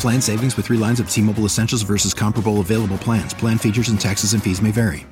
[0.00, 3.34] Plan savings with three lines of T Mobile Essentials versus comparable available plans.
[3.34, 5.06] Plan features and taxes and fees may vary.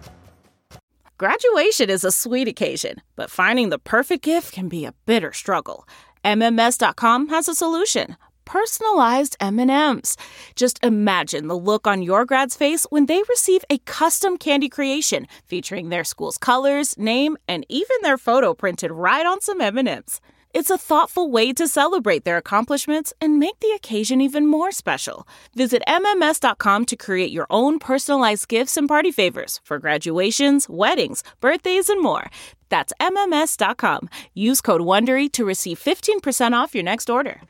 [1.19, 5.89] Graduation is a sweet occasion, but finding the perfect gift can be a bitter struggle.
[6.25, 8.17] MMS.com has a solution.
[8.45, 10.17] Personalized M&Ms.
[10.57, 15.27] Just imagine the look on your grad's face when they receive a custom candy creation
[15.47, 20.21] featuring their school's colors, name, and even their photo printed right on some M&Ms.
[20.56, 25.28] It's a thoughtful way to celebrate their accomplishments and make the occasion even more special.
[25.55, 31.91] Visit MMS.com to create your own personalized gifts and party favors for graduations, weddings, birthdays,
[31.91, 32.31] and more.
[32.71, 34.09] That's MMS.com.
[34.33, 37.43] Use code WONDERY to receive 15% off your next order.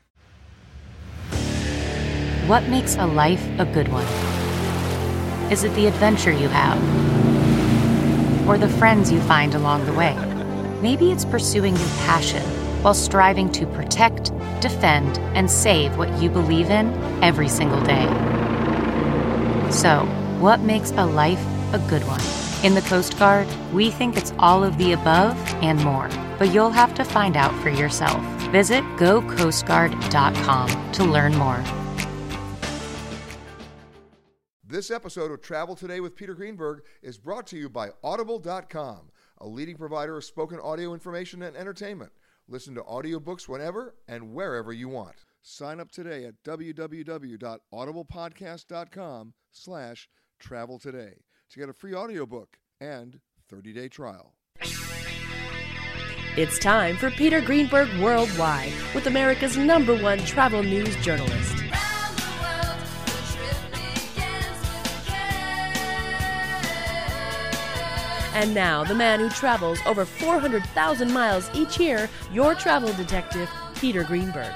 [2.47, 4.07] What makes a life a good one?
[5.49, 6.77] Is it the adventure you have?
[8.49, 10.13] Or the friends you find along the way?
[10.81, 16.69] Maybe it's pursuing your passion while striving to protect, defend, and save what you believe
[16.69, 16.87] in
[17.23, 18.05] every single day.
[19.71, 20.05] So,
[20.39, 21.43] what makes a life
[21.73, 22.21] a good one?
[22.63, 26.71] In the Coast Guard, we think it's all of the above and more, but you'll
[26.71, 28.21] have to find out for yourself.
[28.51, 31.63] Visit gocoastguard.com to learn more.
[34.69, 39.47] This episode of Travel Today with Peter Greenberg is brought to you by Audible.com, a
[39.47, 42.11] leading provider of spoken audio information and entertainment.
[42.49, 45.25] Listen to audiobooks whenever and wherever you want.
[45.41, 50.09] Sign up today at www.audiblepodcast.com slash
[50.39, 51.13] travel today
[51.49, 53.19] to get a free audiobook and
[53.51, 54.33] 30-day trial.
[56.37, 61.63] It's time for Peter Greenberg Worldwide with America's number one travel news journalist.
[68.37, 73.49] And now, the man who travels over 400,000 miles each year, your travel detective,
[73.79, 74.53] Peter Greenberg.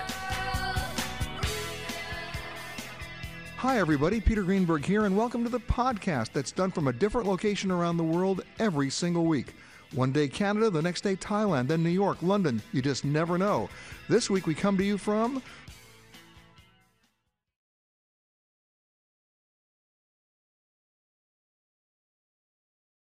[3.58, 4.22] Hi, everybody.
[4.22, 7.98] Peter Greenberg here, and welcome to the podcast that's done from a different location around
[7.98, 9.56] the world every single week.
[9.96, 12.62] One day Canada, the next day Thailand, then New York, London.
[12.74, 13.68] You just never know.
[14.08, 15.42] This week we come to you from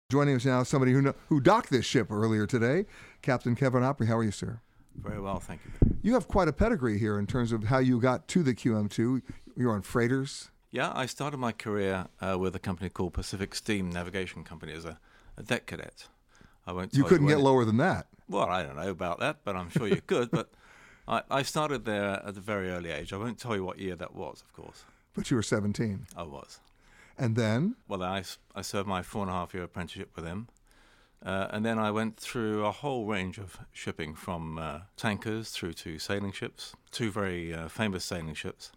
[0.09, 2.85] Joining us now, somebody who know, who docked this ship earlier today,
[3.21, 4.07] Captain Kevin Oprey.
[4.07, 4.61] How are you, sir?
[4.95, 5.97] Very well, thank you.
[6.01, 9.21] You have quite a pedigree here in terms of how you got to the QM2.
[9.57, 10.49] You're on freighters.
[10.71, 14.85] Yeah, I started my career uh, with a company called Pacific Steam Navigation Company as
[14.85, 14.97] a,
[15.35, 16.07] a deck cadet.
[16.65, 16.93] I won't.
[16.93, 18.07] You couldn't you get lower than that.
[18.29, 20.31] Well, I don't know about that, but I'm sure you could.
[20.31, 20.51] But
[21.05, 23.11] I, I started there at a very early age.
[23.11, 24.85] I won't tell you what year that was, of course.
[25.13, 26.07] But you were 17.
[26.15, 26.61] I was.
[27.17, 27.75] And then?
[27.87, 28.23] Well, I,
[28.55, 30.47] I served my four and a half year apprenticeship with him.
[31.25, 35.73] Uh, and then I went through a whole range of shipping from uh, tankers through
[35.73, 38.71] to sailing ships, two very uh, famous sailing ships,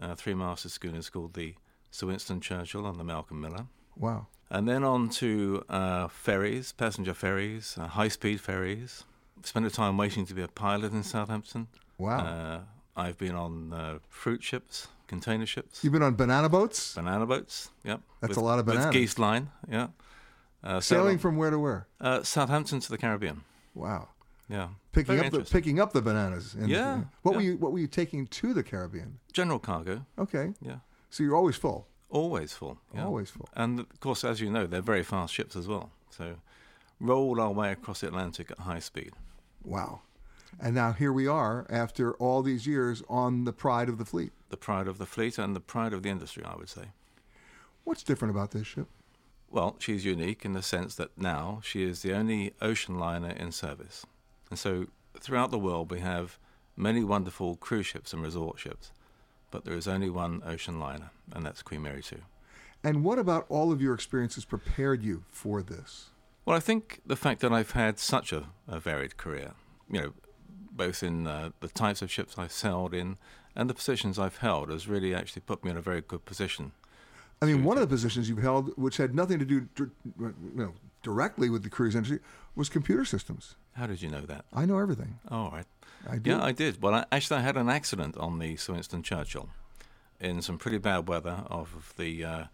[0.00, 1.54] uh, three master schooners called the
[1.90, 3.66] Sir Winston Churchill and the Malcolm Miller.
[3.96, 4.26] Wow.
[4.50, 9.04] And then on to uh, ferries, passenger ferries, uh, high speed ferries.
[9.44, 11.68] Spent a time waiting to be a pilot in Southampton.
[11.96, 12.64] Wow.
[12.96, 15.82] I've been on fruit ships, container ships.
[15.82, 16.94] You've been on banana boats?
[16.94, 18.00] Banana boats, yep.
[18.20, 18.86] That's with, a lot of bananas.
[18.86, 19.88] With Geest Line, yeah.
[20.62, 21.86] Uh, Sailing from where to where?
[22.00, 23.42] Uh, Southampton to the Caribbean.
[23.74, 24.08] Wow.
[24.48, 24.68] Yeah.
[24.92, 26.56] Picking Very up the picking up the bananas.
[26.58, 27.02] yeah.
[27.22, 27.36] What yeah.
[27.36, 29.18] were you What were you taking to the Caribbean?
[29.32, 30.04] General cargo.
[30.18, 30.54] Okay.
[30.60, 30.76] Yeah.
[31.10, 31.86] So you're always full.
[32.10, 32.78] Always full.
[32.94, 33.04] Yeah.
[33.04, 33.48] Always full.
[33.54, 35.90] And of course, as you know, they're very fast ships as well.
[36.10, 36.36] So
[36.98, 39.12] rolled our way across the Atlantic at high speed.
[39.62, 40.00] Wow.
[40.60, 44.32] And now here we are after all these years on the pride of the fleet.
[44.50, 46.86] The pride of the fleet and the pride of the industry, I would say.
[47.84, 48.88] What's different about this ship?
[49.50, 53.52] Well, she's unique in the sense that now she is the only ocean liner in
[53.52, 54.04] service.
[54.50, 54.86] And so
[55.18, 56.38] throughout the world, we have
[56.76, 58.92] many wonderful cruise ships and resort ships,
[59.50, 62.18] but there is only one ocean liner, and that's Queen Mary 2.
[62.84, 66.10] And what about all of your experiences prepared you for this?
[66.44, 69.52] Well, I think the fact that I've had such a, a varied career,
[69.90, 70.12] you know,
[70.78, 73.18] both in uh, the types of ships I've sailed in
[73.54, 76.72] and the positions I've held, has really actually put me in a very good position
[77.40, 79.90] I mean, one of the positions you've held, which had nothing to do you
[80.54, 80.72] know,
[81.02, 82.18] directly with the cruise industry,
[82.56, 83.54] was computer systems.
[83.74, 84.44] How did you know that?
[84.52, 85.20] I know everything.
[85.30, 85.66] Oh, all right.
[86.08, 86.26] I did.
[86.26, 86.82] Yeah, I did.
[86.82, 89.50] Well, I, actually, I had an accident on the Sir Winston Churchill
[90.20, 92.44] in some pretty bad weather off of the uh,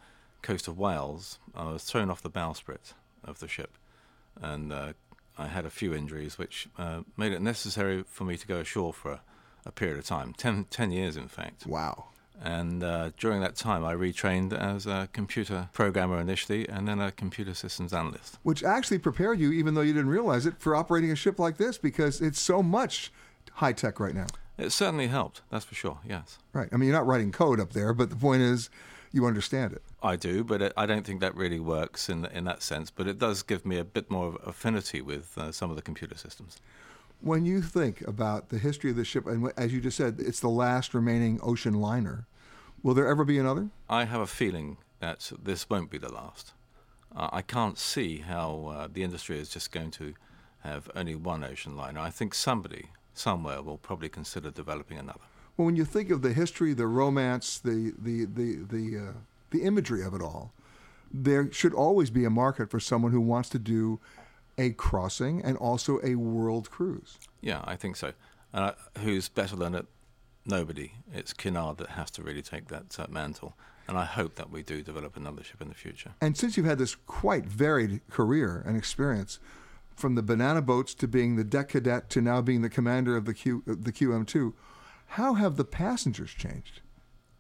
[0.43, 1.39] coast of Wales.
[1.55, 2.93] I was thrown off the bowsprit
[3.23, 3.79] of the ship,
[4.41, 4.93] and uh,
[5.37, 8.93] I had a few injuries, which uh, made it necessary for me to go ashore
[8.93, 9.21] for a,
[9.67, 11.67] a period of time—ten years, in fact.
[11.67, 12.07] Wow.
[12.43, 17.13] And uh, during that time, I retrained as a computer programmer initially and then a
[17.13, 18.39] computer systems analyst.
[18.43, 21.59] Which actually prepared you, even though you didn't realize it, for operating a ship like
[21.59, 23.13] this because it's so much
[23.53, 24.27] high tech right now.
[24.59, 26.39] It certainly helped, that's for sure, yes.
[26.53, 26.69] Right.
[26.73, 28.69] I mean, you're not writing code up there, but the point is
[29.15, 29.83] you understand it.
[30.03, 32.91] I do, but I don't think that really works in, in that sense.
[32.91, 36.19] But it does give me a bit more affinity with uh, some of the computer
[36.19, 36.61] systems.
[37.21, 40.41] When you think about the history of the ship, and as you just said, it's
[40.41, 42.27] the last remaining ocean liner,
[42.83, 43.69] will there ever be another?
[43.89, 46.53] I have a feeling that this won't be the last.
[47.15, 50.15] Uh, I can't see how uh, the industry is just going to
[50.65, 52.01] have only one ocean liner.
[52.01, 55.21] I think somebody, somewhere, will probably consider developing another.
[55.57, 59.13] Well, when you think of the history, the romance, the the the the uh,
[59.51, 60.53] the imagery of it all,
[61.13, 64.01] there should always be a market for someone who wants to do
[64.59, 67.19] a crossing and also a world cruise.
[67.41, 68.13] Yeah, I think so.
[68.53, 69.87] Uh, who's better than it?
[70.47, 70.93] Nobody.
[71.13, 73.55] It's Cunard that has to really take that uh, mantle.
[73.89, 76.13] And I hope that we do develop another ship in the future.
[76.21, 79.39] And since you've had this quite varied career and experience,
[79.95, 83.25] from the banana boats to being the deck cadet to now being the commander of
[83.25, 84.53] the Q, the QM2,
[85.15, 86.81] how have the passengers changed?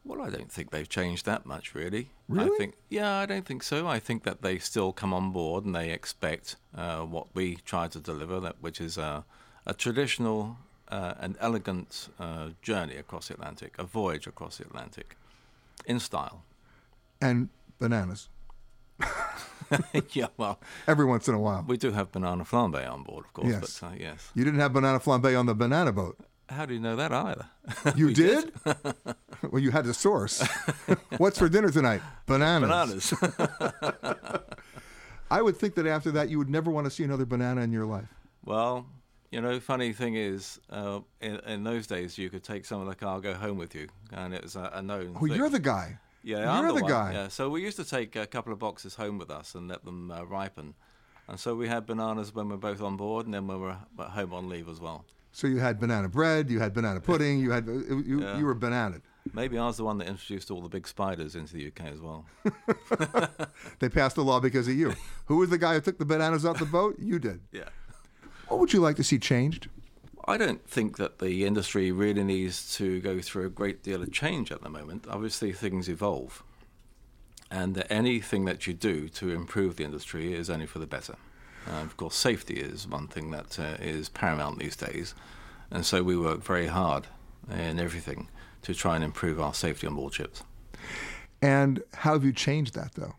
[0.04, 2.10] Well, I don't think they've changed that much, really.
[2.28, 2.54] Really?
[2.54, 3.88] I think, yeah, I don't think so.
[3.88, 7.88] I think that they still come on board and they expect uh, what we try
[7.88, 9.24] to deliver, that which is a,
[9.66, 10.56] a traditional,
[10.88, 15.16] uh, an elegant uh, journey across the Atlantic, a voyage across the Atlantic,
[15.84, 16.44] in style.
[17.20, 17.48] And
[17.80, 18.28] bananas.
[20.12, 21.64] yeah, well, every once in a while.
[21.66, 23.48] We do have banana flambe on board, of course.
[23.48, 23.80] Yes.
[23.80, 24.30] But, uh, yes.
[24.34, 26.18] You didn't have banana flambe on the banana boat.
[26.48, 27.46] How do you know that either?
[27.96, 28.52] You did?
[29.50, 30.46] well, you had the source.
[31.16, 32.02] What's for dinner tonight?
[32.26, 33.14] Bananas.
[33.20, 34.42] Bananas.
[35.30, 37.72] I would think that after that, you would never want to see another banana in
[37.72, 38.08] your life.
[38.44, 38.86] Well,
[39.30, 42.86] you know, funny thing is, uh, in, in, those days, you could take some of
[42.86, 45.14] the cargo home with you, and it was a, a known.
[45.16, 45.36] Oh, thing.
[45.36, 45.98] you're the guy.
[46.22, 47.12] Yeah, you're I'm the, the guy.
[47.14, 49.84] Yeah, so we used to take a couple of boxes home with us and let
[49.84, 50.74] them uh, ripen,
[51.26, 53.66] and so we had bananas when we were both on board, and then when we
[53.66, 55.04] were at home on leave as well.
[55.34, 58.38] So you had banana bread, you had banana pudding, you had uh, you, Yeah.
[58.38, 59.02] you were bananaed.
[59.32, 62.00] Maybe I was the one that introduced all the big spiders into the UK as
[62.00, 62.24] well.
[63.80, 64.94] They passed the law because of you.
[65.26, 66.96] Who was the guy who took the bananas off the boat?
[67.00, 67.40] You did.
[67.52, 67.68] Yeah.
[68.48, 69.68] What would you like to see changed?
[70.28, 74.12] I don't think that the industry really needs to go through a great deal of
[74.12, 75.06] change at the moment.
[75.10, 76.44] Obviously, things evolve.
[77.50, 81.16] And anything that you do to improve the industry is only for the better.
[81.66, 85.14] Uh, of course, safety is one thing that uh, is paramount these days.
[85.70, 87.06] And so we work very hard
[87.50, 88.28] in everything
[88.62, 90.42] to try and improve our safety on board ships.
[91.40, 93.14] And how have you changed that, though?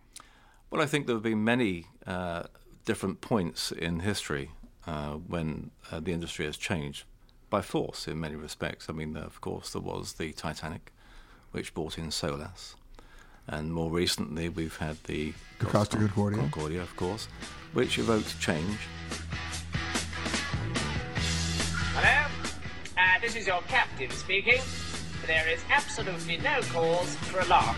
[0.70, 2.44] Well, I think there have been many uh,
[2.86, 4.52] different points in history
[4.88, 7.06] uh, when uh, the industry has changed.
[7.50, 8.90] by force in many respects.
[8.90, 10.92] I mean, of course, there was the Titanic,
[11.52, 12.76] which brought in SOLAS.
[13.48, 16.40] And more recently, we've had the, the Costa Concordia.
[16.40, 17.28] Concordia, of course,
[17.74, 18.80] which evoked change.
[21.94, 22.28] Hello?
[22.98, 24.62] Uh, this is your captain speaking.
[25.28, 27.76] There is absolutely no cause for alarm.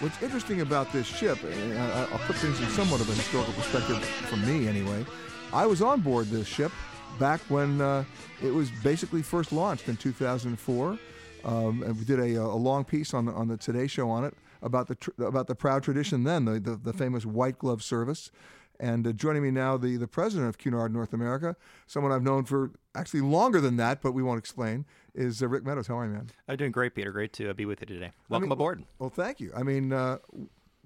[0.00, 3.98] What's interesting about this ship, and I'll put things in somewhat of a historical perspective
[4.04, 5.04] from me anyway.
[5.52, 6.70] I was on board this ship
[7.18, 8.04] back when uh,
[8.40, 10.98] it was basically first launched in 2004.
[11.44, 14.24] Um, and we did a, a, long piece on the, on the Today Show on
[14.24, 17.82] it about the tr- about the proud tradition then, the, the, the famous white glove
[17.82, 18.30] service.
[18.80, 21.56] And uh, joining me now, the, the president of Cunard North America,
[21.86, 25.64] someone I've known for actually longer than that, but we won't explain, is uh, Rick
[25.64, 25.88] Meadows.
[25.88, 26.30] How are you, man?
[26.46, 27.10] I'm doing great, Peter.
[27.10, 28.12] Great to uh, be with you today.
[28.28, 28.84] Welcome I mean, aboard.
[28.98, 29.52] Well, thank you.
[29.56, 30.18] I mean, uh,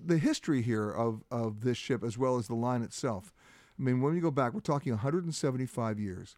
[0.03, 3.33] the history here of, of this ship as well as the line itself.
[3.79, 6.37] I mean, when you go back, we're talking 175 years.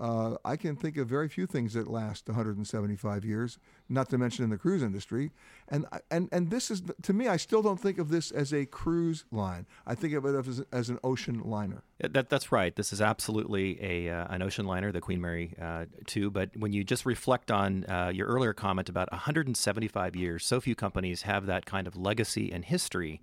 [0.00, 4.44] Uh, I can think of very few things that last 175 years, not to mention
[4.44, 5.30] in the cruise industry.
[5.68, 8.64] And and and this is to me, I still don't think of this as a
[8.64, 9.66] cruise line.
[9.86, 11.82] I think of it as, as an ocean liner.
[11.98, 12.74] That, that's right.
[12.74, 16.30] This is absolutely a uh, an ocean liner, the Queen Mary uh, 2.
[16.30, 20.74] But when you just reflect on uh, your earlier comment about 175 years, so few
[20.74, 23.20] companies have that kind of legacy and history.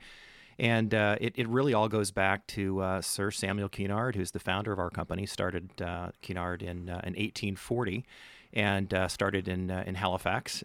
[0.60, 4.40] And uh, it, it really all goes back to uh, Sir Samuel Cunard, who's the
[4.40, 8.06] founder of our company, started uh, Cunard in, uh, in 1840
[8.54, 10.64] and uh, started in, uh, in Halifax.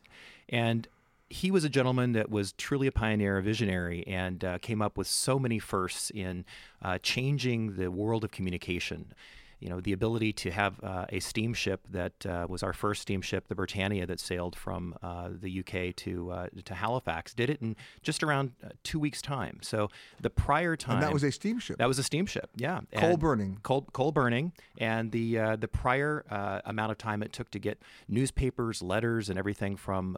[0.49, 0.89] And
[1.29, 5.07] he was a gentleman that was truly a pioneer, a visionary, and came up with
[5.07, 6.45] so many firsts in
[7.01, 9.15] changing the world of communication
[9.63, 13.47] you know, the ability to have uh, a steamship that uh, was our first steamship,
[13.47, 17.77] the Britannia, that sailed from uh, the UK to uh, to Halifax, did it in
[18.03, 19.61] just around uh, two weeks' time.
[19.63, 19.89] So
[20.21, 21.79] the prior time, and that was a steamship.
[21.79, 22.81] That was a steamship, yeah.
[22.97, 26.25] Coal and burning, coal coal burning, and the uh, the prior
[26.65, 30.17] amount of time it took to get newspapers, letters, and everything from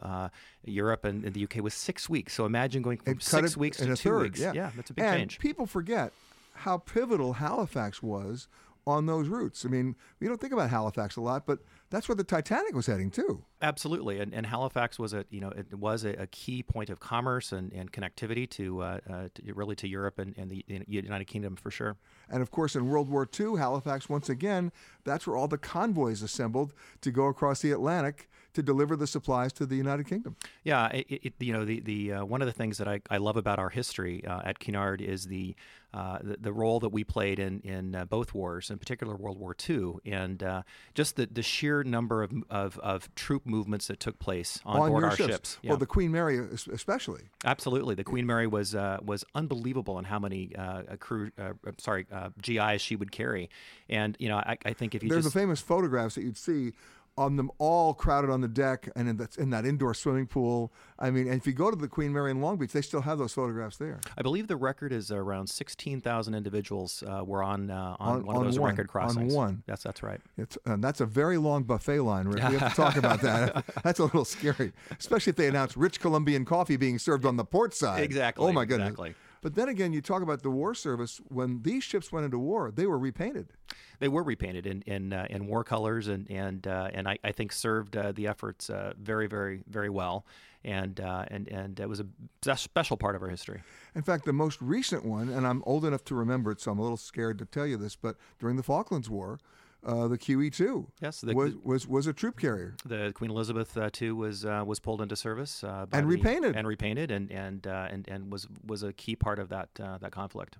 [0.63, 2.33] Europe and, and, the UK was six weeks.
[2.33, 4.39] So imagine going from six weeks to two third, weeks.
[4.39, 4.53] Yeah.
[4.55, 5.39] yeah, that's a big and change.
[5.39, 6.11] People forget
[6.55, 8.47] how pivotal Halifax was
[8.87, 9.65] on those routes.
[9.65, 12.85] I mean, we don't think about Halifax a lot, but that's where the Titanic was
[12.85, 13.43] heading too.
[13.61, 16.99] Absolutely, and, and Halifax was a you know it was a, a key point of
[16.99, 21.25] commerce and, and connectivity to, uh, uh, to really to Europe and, and the United
[21.25, 21.97] Kingdom for sure.
[22.29, 24.71] And of course, in World War II, Halifax once again
[25.03, 29.53] that's where all the convoys assembled to go across the Atlantic to deliver the supplies
[29.53, 30.35] to the United Kingdom.
[30.63, 33.17] Yeah, it, it, you know the the uh, one of the things that I, I
[33.17, 35.55] love about our history uh, at Cunard is the,
[35.95, 39.39] uh, the, the role that we played in in uh, both wars, in particular World
[39.39, 44.01] War II, and uh, just the, the sheer number of, of, of troop movements that
[44.01, 45.29] took place on, on board our ships.
[45.29, 45.57] ships.
[45.61, 45.69] Yeah.
[45.69, 46.37] Well, the Queen Mary
[46.73, 47.21] especially.
[47.45, 50.51] Absolutely, the Queen Mary was uh, was unbelievable in how many
[50.99, 51.31] crew
[51.77, 52.05] sorry
[52.41, 53.49] GIs she would carry,
[53.87, 56.37] and you know I, I think if you there's just, the famous photographs that you'd
[56.37, 56.73] see
[57.17, 60.73] on them all crowded on the deck and in that, in that indoor swimming pool.
[60.99, 63.01] I mean, and if you go to the Queen Mary in Long Beach, they still
[63.01, 64.01] have those photographs there.
[64.17, 68.35] I believe the record is around 16,000 individuals uh, were on, uh, on, on, one
[68.35, 69.33] of those one, record crossings.
[69.33, 69.63] On one.
[69.67, 70.19] Yes, that's right.
[70.37, 72.29] It's, and that's a very long buffet line.
[72.29, 73.63] We have to talk about that.
[73.83, 77.45] that's a little scary, especially if they announce rich Colombian coffee being served on the
[77.45, 78.03] port side.
[78.03, 78.45] Exactly.
[78.45, 78.89] Oh, my goodness.
[78.89, 79.15] Exactly.
[79.41, 81.21] But then again, you talk about the war service.
[81.29, 83.49] When these ships went into war, they were repainted.
[83.99, 87.31] They were repainted in in, uh, in war colors, and and uh, and I, I,
[87.31, 90.25] think served uh, the efforts uh, very very very well,
[90.63, 93.61] and uh, and and it was a special part of our history.
[93.95, 96.79] In fact, the most recent one, and I'm old enough to remember it, so I'm
[96.79, 99.39] a little scared to tell you this, but during the Falklands War.
[99.83, 102.73] Uh, the QE2 yes, the, was, was was a troop carrier.
[102.87, 106.67] The Queen Elizabeth uh, II was uh, was pulled into service and the, repainted and
[106.67, 110.57] repainted and and and and was was a key part of that that conflict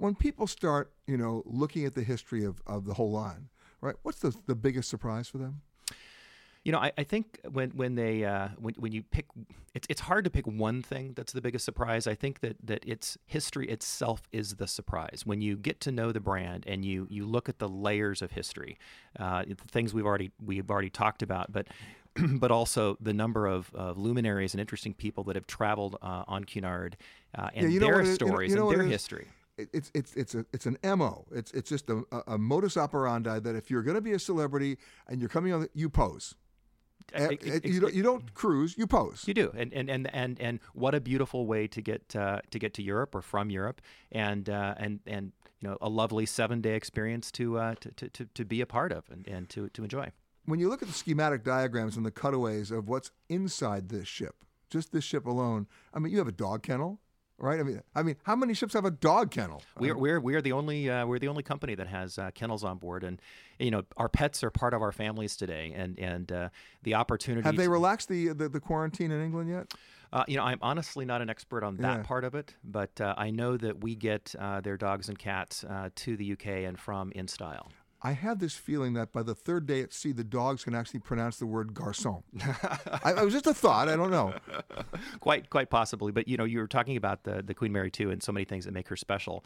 [0.00, 3.48] when people start, you know, looking at the history of, of the whole line,
[3.80, 3.94] right?
[4.02, 5.60] What's the, the biggest surprise for them?
[6.64, 9.24] You know, I, I think when when they uh, when when you pick,
[9.72, 12.06] it's it's hard to pick one thing that's the biggest surprise.
[12.06, 15.22] I think that that its history itself is the surprise.
[15.24, 18.32] When you get to know the brand and you you look at the layers of
[18.32, 18.78] history,
[19.18, 21.66] uh, the things we've already we've already talked about, but
[22.34, 26.44] but also the number of, of, luminaries and interesting people that have traveled uh, on
[26.44, 26.96] Cunard
[27.36, 29.28] uh, and yeah, their stories you know, you know and their history
[29.72, 31.26] it's it's it's a it's an mo.
[31.32, 34.78] It's it's just a, a modus operandi that if you're going to be a celebrity
[35.08, 36.34] and you're coming on, you pose.
[37.12, 39.24] It, it, you, don't, you don't cruise, you pose.
[39.26, 42.58] You do, and and and and, and what a beautiful way to get uh, to
[42.58, 43.80] get to Europe or from Europe,
[44.12, 48.24] and uh, and and you know a lovely seven day experience to, uh, to, to
[48.26, 50.10] to be a part of and, and to to enjoy.
[50.44, 54.44] When you look at the schematic diagrams and the cutaways of what's inside this ship,
[54.70, 57.00] just this ship alone, I mean, you have a dog kennel,
[57.40, 57.58] right?
[57.58, 59.62] I mean, I mean, how many ships have a dog kennel?
[59.78, 62.78] We're we're we're the only uh, we're the only company that has uh, kennels on
[62.78, 63.20] board, and
[63.58, 66.48] you know our pets are part of our families today, and and uh,
[66.82, 67.44] the opportunity.
[67.44, 69.72] Have they relaxed the, the, the quarantine in England yet?
[70.12, 72.02] Uh, you know, I'm honestly not an expert on that yeah.
[72.02, 75.64] part of it, but uh, I know that we get uh, their dogs and cats
[75.94, 77.70] to the UK and from in style.
[78.02, 81.00] I have this feeling that by the third day at sea, the dogs can actually
[81.00, 82.22] pronounce the word garçon.
[83.04, 83.88] I, it was just a thought.
[83.88, 84.34] I don't know.
[85.20, 86.10] quite, quite possibly.
[86.10, 88.44] But you know, you were talking about the the Queen Mary too, and so many
[88.44, 89.44] things that make her special.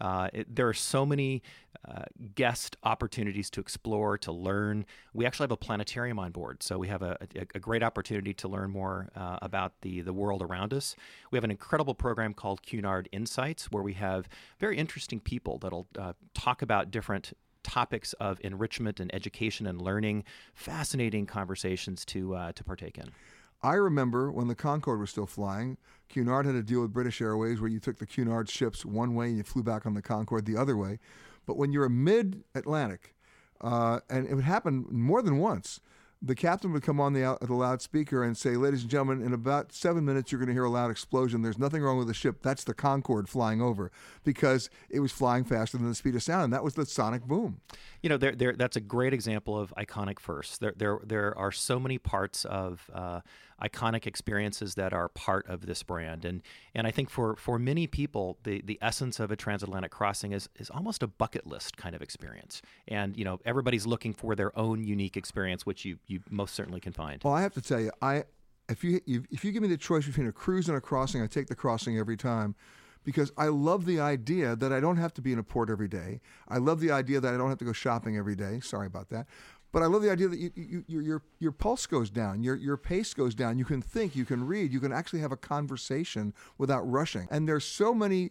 [0.00, 1.42] Uh, it, there are so many
[1.88, 2.02] uh,
[2.34, 4.84] guest opportunities to explore, to learn.
[5.14, 8.34] We actually have a planetarium on board, so we have a, a, a great opportunity
[8.34, 10.94] to learn more uh, about the the world around us.
[11.32, 14.28] We have an incredible program called Cunard Insights, where we have
[14.60, 17.32] very interesting people that'll uh, talk about different
[17.66, 20.22] topics of enrichment and education and learning.
[20.54, 23.10] Fascinating conversations to uh, to partake in.
[23.62, 25.76] I remember when the Concorde was still flying,
[26.08, 29.26] Cunard had a deal with British Airways where you took the Cunard ships one way
[29.26, 31.00] and you flew back on the Concorde the other way.
[31.46, 33.14] But when you're mid Atlantic,
[33.60, 35.80] uh, and it would happen more than once,
[36.22, 39.72] the captain would come on the, the loudspeaker and say, Ladies and gentlemen, in about
[39.72, 41.42] seven minutes, you're going to hear a loud explosion.
[41.42, 42.42] There's nothing wrong with the ship.
[42.42, 43.90] That's the Concorde flying over
[44.24, 46.44] because it was flying faster than the speed of sound.
[46.44, 47.60] And that was the sonic boom.
[48.02, 50.58] You know, there, there, that's a great example of iconic firsts.
[50.58, 53.20] There, there, there are so many parts of uh,
[53.62, 56.24] iconic experiences that are part of this brand.
[56.24, 56.42] And,
[56.74, 60.48] and I think for, for many people, the, the essence of a transatlantic crossing is,
[60.56, 62.60] is almost a bucket list kind of experience.
[62.86, 66.80] And, you know, everybody's looking for their own unique experience, which you, you most certainly
[66.80, 67.22] can find.
[67.22, 68.24] Well, I have to tell you, I
[68.68, 71.26] if you if you give me the choice between a cruise and a crossing, I
[71.26, 72.54] take the crossing every time
[73.04, 75.88] because I love the idea that I don't have to be in a port every
[75.88, 76.20] day.
[76.48, 78.60] I love the idea that I don't have to go shopping every day.
[78.60, 79.26] Sorry about that.
[79.72, 82.56] But I love the idea that you, you, you, your your pulse goes down, your
[82.56, 83.58] your pace goes down.
[83.58, 87.28] You can think, you can read, you can actually have a conversation without rushing.
[87.30, 88.30] And there's so many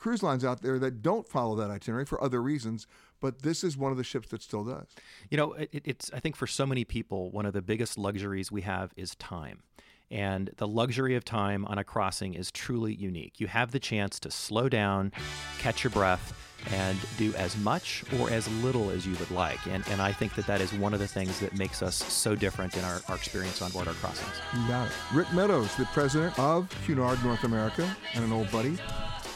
[0.00, 2.86] cruise lines out there that don't follow that itinerary for other reasons,
[3.20, 4.86] but this is one of the ships that still does.
[5.30, 8.50] You know, it, it's I think for so many people, one of the biggest luxuries
[8.50, 9.62] we have is time.
[10.10, 13.38] And the luxury of time on a crossing is truly unique.
[13.38, 15.12] You have the chance to slow down,
[15.58, 16.34] catch your breath,
[16.72, 19.64] and do as much or as little as you would like.
[19.66, 22.34] And, and I think that that is one of the things that makes us so
[22.34, 24.34] different in our, our experience on board our crossings.
[24.54, 24.92] You got it.
[25.12, 28.78] Rick Meadows, the president of Cunard North America, and an old buddy.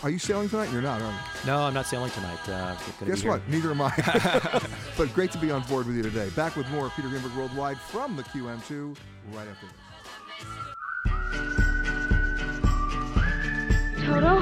[0.05, 0.71] Are you sailing tonight?
[0.71, 1.17] You're not, are you?
[1.47, 2.47] No, I'm not sailing tonight.
[2.47, 3.41] Uh, Guess what?
[3.49, 3.91] Neither am I.
[4.99, 6.29] but great to be on board with you today.
[6.37, 8.95] Back with more Peter Greenberg Worldwide from the QM2
[9.33, 9.75] right after this.
[14.05, 14.41] Toto,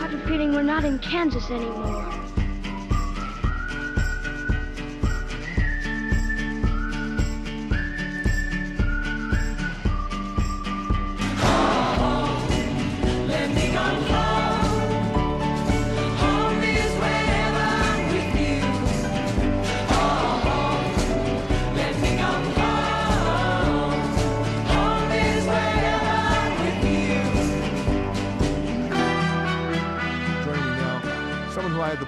[0.00, 2.31] I have a feeling we're not in Kansas anymore.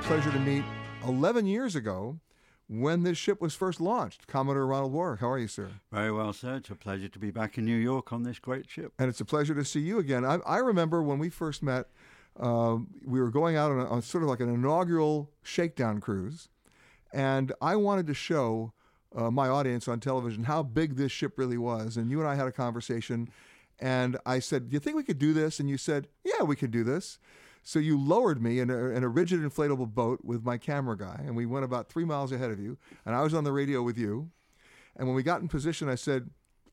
[0.05, 0.63] Pleasure to meet
[1.07, 2.21] 11 years ago
[2.69, 4.27] when this ship was first launched.
[4.27, 5.71] Commodore Ronald Warwick, how are you, sir?
[5.91, 6.57] Very well, sir.
[6.57, 8.93] It's a pleasure to be back in New York on this great ship.
[8.99, 10.23] And it's a pleasure to see you again.
[10.23, 11.87] I, I remember when we first met,
[12.39, 16.51] uh, we were going out on, a, on sort of like an inaugural shakedown cruise,
[17.11, 18.75] and I wanted to show
[19.17, 21.97] uh, my audience on television how big this ship really was.
[21.97, 23.31] And you and I had a conversation,
[23.81, 25.61] and I said, Do you think we could do this?
[25.61, 27.19] And you said, Yeah, we could do this.
[27.67, 31.21] So you lowered me in a, in a rigid inflatable boat with my camera guy,
[31.25, 33.83] and we went about three miles ahead of you, and I was on the radio
[33.83, 34.31] with you.
[34.97, 36.29] And when we got in position, I said,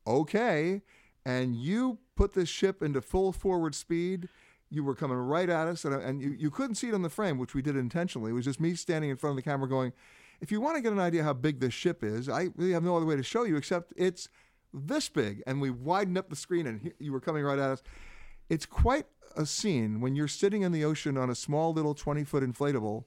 [0.06, 0.82] okay.
[1.26, 4.28] And you put this ship into full forward speed.
[4.70, 7.10] You were coming right at us, and, and you, you couldn't see it on the
[7.10, 8.32] frame, which we did intentionally.
[8.32, 9.94] It was just me standing in front of the camera going,
[10.42, 12.84] if you want to get an idea how big this ship is, I really have
[12.84, 14.28] no other way to show you except it's
[14.74, 15.42] this big.
[15.48, 17.84] And we widened up the screen, and you were coming right at us.
[18.50, 22.24] It's quite a scene when you're sitting in the ocean on a small little 20
[22.24, 23.06] foot inflatable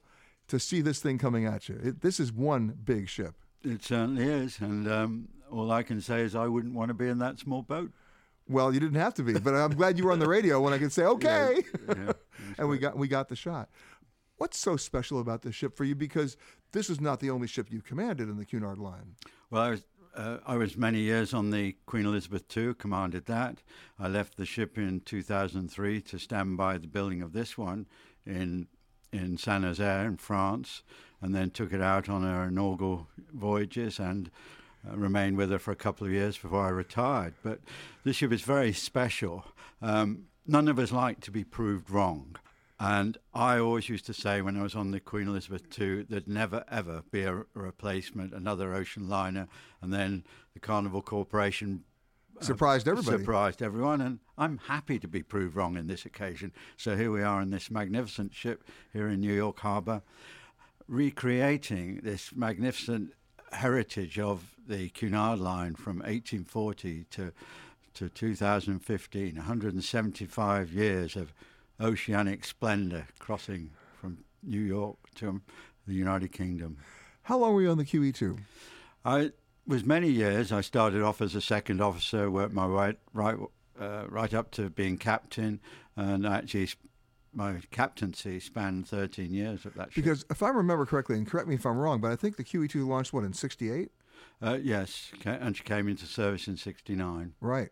[0.48, 1.78] to see this thing coming at you.
[1.82, 3.34] It, this is one big ship.
[3.62, 4.60] It certainly is.
[4.60, 7.62] And um, all I can say is I wouldn't want to be in that small
[7.62, 7.92] boat.
[8.46, 10.74] Well, you didn't have to be, but I'm glad you were on the radio when
[10.74, 11.64] I could say, okay.
[11.88, 12.12] Yeah, yeah,
[12.58, 13.70] and we got, we got the shot.
[14.36, 15.94] What's so special about this ship for you?
[15.94, 16.36] Because
[16.72, 19.14] this is not the only ship you commanded in the Cunard line.
[19.50, 19.84] Well, I was
[20.16, 23.58] uh, I was many years on the Queen Elizabeth II, commanded that.
[23.98, 27.86] I left the ship in 2003 to stand by the building of this one
[28.26, 28.68] in
[29.12, 30.82] in Saint Nazaire in France,
[31.20, 34.28] and then took it out on her inaugural voyages and
[34.88, 37.34] uh, remained with her for a couple of years before I retired.
[37.44, 37.60] But
[38.02, 39.44] this ship is very special.
[39.80, 42.36] Um, none of us like to be proved wrong.
[42.80, 46.26] And I always used to say when I was on the Queen Elizabeth II, there'd
[46.26, 49.46] never ever be a, replacement, another ocean liner.
[49.80, 51.84] And then the Carnival Corporation
[52.40, 53.18] uh, surprised everybody.
[53.18, 56.52] Surprised everyone, and I'm happy to be proved wrong in this occasion.
[56.76, 60.02] So here we are in this magnificent ship here in New York Harbor,
[60.88, 63.12] recreating this magnificent
[63.52, 67.32] heritage of the Cunard line from 1840 to
[67.94, 71.32] to 2015, 175 years of
[71.80, 75.40] oceanic splendor crossing from New York to
[75.86, 76.78] the United Kingdom.
[77.22, 78.38] How long were you on the QE2?
[79.04, 79.32] I
[79.66, 80.52] was many years.
[80.52, 83.36] I started off as a second officer, worked my way right
[83.78, 85.60] uh, right up to being captain,
[85.96, 86.68] and actually
[87.32, 90.04] my captaincy spanned 13 years at that ship.
[90.04, 92.44] Because if I remember correctly, and correct me if I'm wrong, but I think the
[92.44, 93.90] QE2 launched what in '68.
[94.42, 97.34] Uh, yes, and she came into service in '69.
[97.40, 97.70] Right,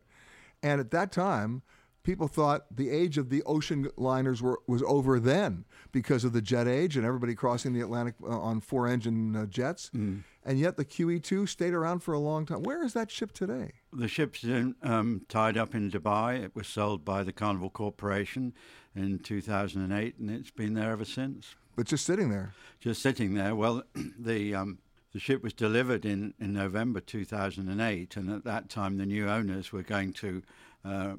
[0.63, 1.63] and at that time,
[2.03, 6.43] people thought the age of the ocean liners were, was over then because of the
[6.43, 9.91] jet age and everybody crossing the Atlantic uh, on four engine uh, jets.
[9.95, 10.23] Mm.
[10.45, 12.63] And yet the QE2 stayed around for a long time.
[12.63, 13.75] Where is that ship today?
[13.93, 16.43] The ship's in, um, tied up in Dubai.
[16.43, 18.53] It was sold by the Carnival Corporation
[18.95, 21.55] in 2008, and it's been there ever since.
[21.77, 22.55] But just sitting there?
[22.81, 23.55] Just sitting there.
[23.55, 23.85] Well,
[24.19, 24.55] the.
[24.55, 24.79] Um,
[25.13, 29.71] the ship was delivered in, in November 2008, and at that time the new owners
[29.71, 30.43] were going to
[30.87, 31.17] uh,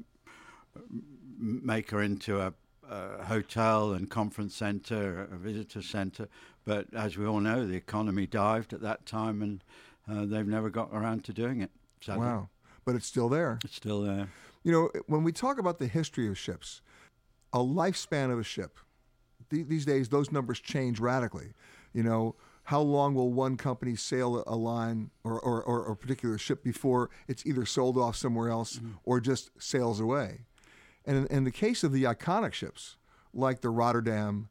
[1.38, 2.52] make her into a,
[2.88, 6.28] a hotel and conference center, a visitor center.
[6.64, 9.64] But as we all know, the economy dived at that time, and
[10.10, 11.70] uh, they've never got around to doing it.
[12.00, 12.26] Sadly.
[12.26, 12.48] Wow!
[12.84, 13.58] But it's still there.
[13.64, 14.28] It's still there.
[14.62, 16.80] You know, when we talk about the history of ships,
[17.52, 18.78] a lifespan of a ship,
[19.50, 21.52] th- these days those numbers change radically.
[21.92, 22.34] You know,
[22.64, 27.10] how long will one company sail a line or, or, or a particular ship before
[27.28, 28.92] it's either sold off somewhere else mm-hmm.
[29.04, 30.40] or just sails away?
[31.04, 32.96] And in, in, the case of the iconic ships,
[33.32, 34.48] like the Rotterdam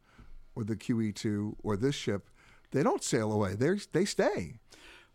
[0.56, 2.30] or the QE2 or this ship,
[2.72, 3.56] they don't sail away.
[3.56, 4.56] They they stay.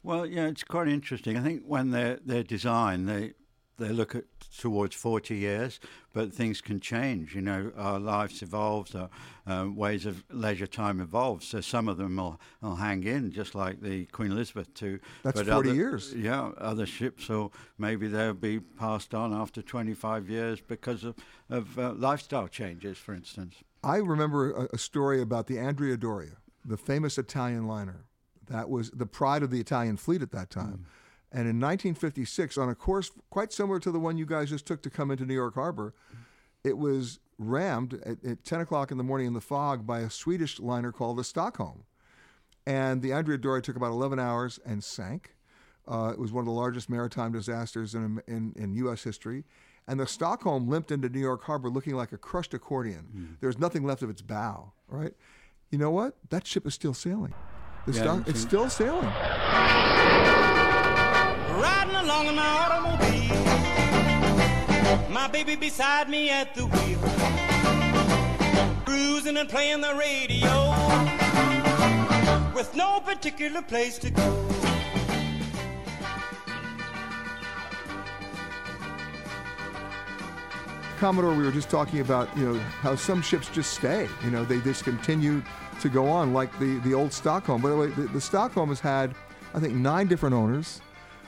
[0.03, 1.37] Well, yeah, it's quite interesting.
[1.37, 3.35] I think when they're they're designed, they
[3.79, 4.25] they look at
[4.59, 5.79] towards 40 years,
[6.13, 7.35] but things can change.
[7.35, 9.09] You know, our lives evolve, our
[9.47, 11.45] uh, ways of leisure time evolve.
[11.45, 14.99] So some of them will, will hang in, just like the Queen Elizabeth too.
[15.23, 16.13] That's but 40 other, years.
[16.15, 21.15] Yeah, other ships will maybe they'll be passed on after 25 years because of,
[21.49, 23.57] of uh, lifestyle changes, for instance.
[23.85, 28.05] I remember a, a story about the Andrea Doria, the famous Italian liner.
[28.49, 30.85] That was the pride of the Italian fleet at that time.
[30.85, 30.98] Mm
[31.31, 34.83] and in 1956, on a course quite similar to the one you guys just took
[34.83, 35.95] to come into New York Harbor,
[36.65, 40.11] it was rammed at, at 10 o'clock in the morning in the fog by a
[40.11, 41.85] Swedish liner called the Stockholm.
[42.67, 45.35] And the Andrea Doria took about 11 hours and sank.
[45.87, 49.03] Uh, it was one of the largest maritime disasters in, in, in U.S.
[49.05, 49.45] history.
[49.87, 53.09] And the Stockholm limped into New York Harbor looking like a crushed accordion.
[53.15, 53.37] Mm.
[53.41, 55.15] There's nothing left of its bow, right?
[55.71, 56.17] You know what?
[56.29, 57.33] That ship is still sailing.
[57.87, 59.13] The yeah, Stock- it's still sailing
[62.09, 63.37] along in my automobile.
[65.11, 66.99] My baby beside me at the wheel.
[68.87, 70.73] Cruising and playing the radio.
[72.55, 74.47] With no particular place to go.
[80.99, 84.09] Commodore, we were just talking about, you know, how some ships just stay.
[84.25, 85.43] You know, they just continue
[85.83, 87.61] to go on, like the, the old Stockholm.
[87.61, 89.15] By the way, the, the Stockholm has had,
[89.53, 90.81] I think, nine different owners.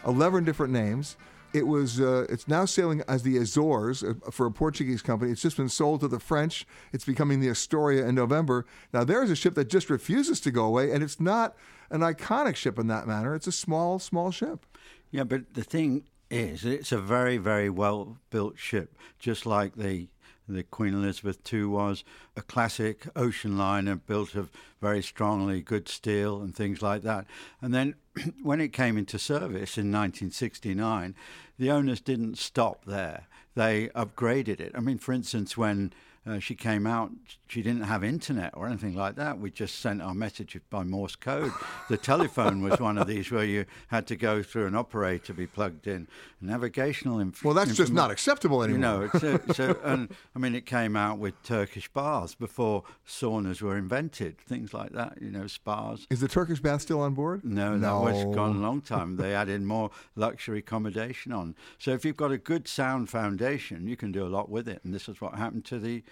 [0.06, 1.16] 11 different names.
[1.52, 2.00] It was.
[2.00, 5.32] Uh, it's now sailing as the Azores uh, for a Portuguese company.
[5.32, 6.64] It's just been sold to the French.
[6.92, 8.66] It's becoming the Astoria in November.
[8.92, 11.56] Now there's a ship that just refuses to go away, and it's not
[11.90, 13.34] an iconic ship in that manner.
[13.34, 14.64] It's a small, small ship.
[15.10, 20.08] Yeah, but the thing is, it's a very, very well built ship, just like the
[20.54, 22.04] the Queen Elizabeth II was
[22.36, 27.26] a classic ocean liner built of very strongly good steel and things like that.
[27.60, 27.94] And then
[28.42, 31.14] when it came into service in 1969,
[31.58, 33.26] the owners didn't stop there.
[33.54, 34.72] They upgraded it.
[34.74, 35.92] I mean, for instance, when
[36.26, 37.10] uh, she came out,
[37.48, 39.38] she didn't have internet or anything like that.
[39.38, 41.52] We just sent our message by Morse code.
[41.88, 45.34] The telephone was one of these where you had to go through an operator to
[45.34, 46.08] be plugged in.
[46.42, 47.46] Navigational information.
[47.46, 49.10] Well, that's just not acceptable anymore.
[49.14, 53.62] You know, so, so and I mean, it came out with Turkish baths before saunas
[53.62, 55.18] were invented, things like that.
[55.22, 56.06] You know, spas.
[56.10, 57.44] Is the Turkish bath still on board?
[57.44, 58.04] No, no.
[58.04, 59.16] that was gone a long time.
[59.16, 61.54] They added more luxury accommodation on.
[61.78, 64.80] So if you've got a good sound foundation, you can do a lot with it.
[64.84, 66.02] And this is what happened to the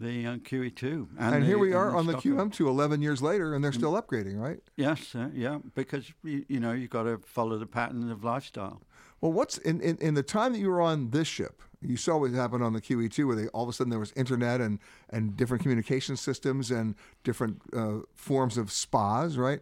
[0.00, 1.08] the uh, QE2.
[1.18, 3.92] And, the- here we and are on the QM2 11 years later, and they're still
[3.92, 4.60] upgrading, right?
[4.76, 8.82] Yes, uh, yeah, because you, you know you've got to follow the pattern of lifestyle.
[9.20, 11.62] Well, what's in, in, in the time that you were on this ship?
[11.82, 14.12] You saw what happened on the QE2, where they all of a sudden there was
[14.16, 14.78] internet and,
[15.10, 19.60] and different communication systems and different uh, forms of spas, right?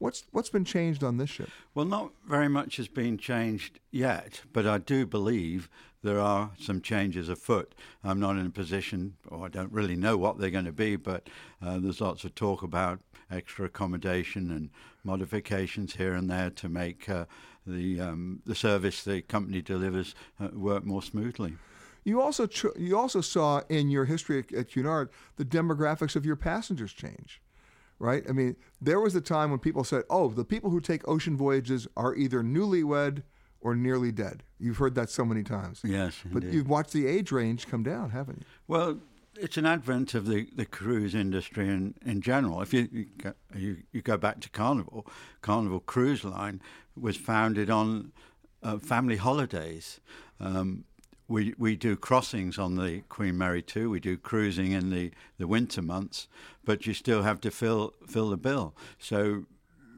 [0.00, 1.50] What's what's been changed on this ship?
[1.74, 5.68] Well, not very much has been changed yet, but I do believe
[6.02, 7.74] there are some changes afoot.
[8.02, 10.96] I'm not in a position, or I don't really know what they're going to be,
[10.96, 11.28] but
[11.60, 14.70] uh, there's lots of talk about extra accommodation and
[15.04, 17.26] modifications here and there to make uh,
[17.66, 21.58] the um, the service the company delivers uh, work more smoothly.
[22.04, 26.24] You also ch- you also saw in your history at, at Cunard the demographics of
[26.24, 27.42] your passengers change,
[28.00, 28.24] right?
[28.28, 31.36] I mean, there was a time when people said, "Oh, the people who take ocean
[31.36, 33.22] voyages are either newlywed
[33.60, 35.82] or nearly dead." You've heard that so many times.
[35.84, 36.56] Yes, but indeed.
[36.56, 38.44] you've watched the age range come down, haven't you?
[38.66, 38.98] Well,
[39.36, 42.60] it's an advent of the, the cruise industry in, in general.
[42.62, 45.06] If you, you, go, you you go back to Carnival,
[45.40, 46.60] Carnival Cruise Line
[46.96, 48.12] was founded on
[48.62, 50.00] uh, family holidays.
[50.40, 50.84] Um,
[51.30, 53.88] we we do crossings on the Queen Mary 2.
[53.88, 56.26] We do cruising in the, the winter months,
[56.64, 58.74] but you still have to fill fill the bill.
[58.98, 59.44] So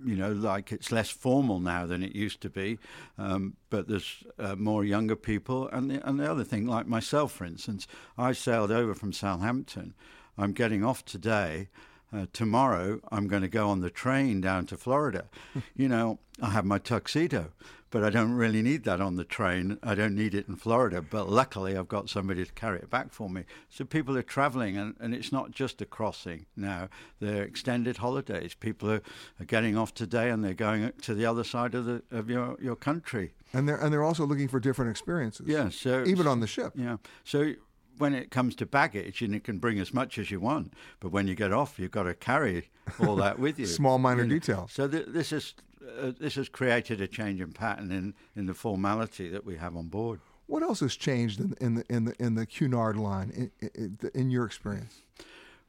[0.05, 2.79] you know, like it's less formal now than it used to be,
[3.19, 5.69] um, but there's uh, more younger people.
[5.69, 7.87] And the, and the other thing, like myself, for instance,
[8.19, 9.95] I sailed over from Southampton.
[10.37, 11.69] I'm getting off today.
[12.13, 15.25] Uh, tomorrow, I'm going to go on the train down to Florida.
[15.77, 17.53] you know, I have my tuxedo,
[17.91, 19.79] but I don't really need that on the train.
[19.83, 21.01] I don't need it in Florida.
[21.01, 23.45] But luckily, I've got somebody to carry it back for me.
[23.71, 26.89] So people are traveling, and, and it's not just a crossing now.
[27.19, 28.53] They're extended holidays.
[28.55, 29.03] People are,
[29.41, 32.59] are getting off today, and they're going to the other side of the of your,
[32.61, 33.33] your country.
[33.55, 35.47] And they're and they're also looking for different experiences.
[35.47, 36.73] Yeah, so even on the ship.
[36.75, 37.55] Yeah, so
[37.99, 41.11] when it comes to baggage, and you can bring as much as you want, but
[41.13, 43.67] when you get off, you've got to carry all that with you.
[43.83, 44.73] Small minor You know, details.
[44.73, 45.55] So th- this is
[46.01, 49.77] uh, this has created a change in pattern in, in the formality that we have
[49.77, 50.21] on board.
[50.47, 53.99] What else has changed in, in the in the in the Cunard line in, in,
[54.15, 55.03] in your experience?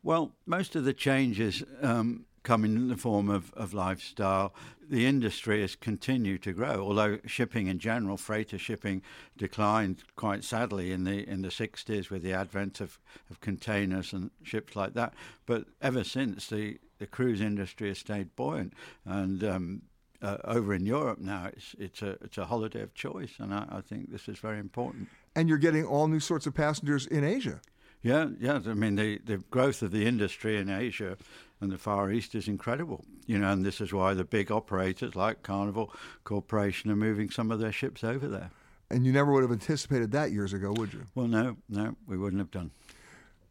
[0.01, 4.53] Well, most of the changes um, come in the form of, of lifestyle.
[4.89, 9.01] The industry has continued to grow, although shipping in general, freighter shipping,
[9.37, 14.29] declined quite sadly in the in the 60s with the advent of, of containers and
[14.43, 15.13] ships like that.
[15.45, 18.73] But ever since, the, the cruise industry has stayed buoyant.
[19.05, 19.81] And um,
[20.21, 23.33] uh, over in Europe now, it's, it's, a, it's a holiday of choice.
[23.39, 25.09] And I, I think this is very important.
[25.35, 27.59] And you're getting all new sorts of passengers in Asia.
[28.01, 28.59] Yeah, yeah.
[28.65, 31.17] I mean, the, the growth of the industry in Asia
[31.61, 33.05] and the Far East is incredible.
[33.25, 37.51] You know, and this is why the big operators like Carnival Corporation are moving some
[37.51, 38.51] of their ships over there.
[38.89, 41.05] And you never would have anticipated that years ago, would you?
[41.15, 42.71] Well, no, no, we wouldn't have done.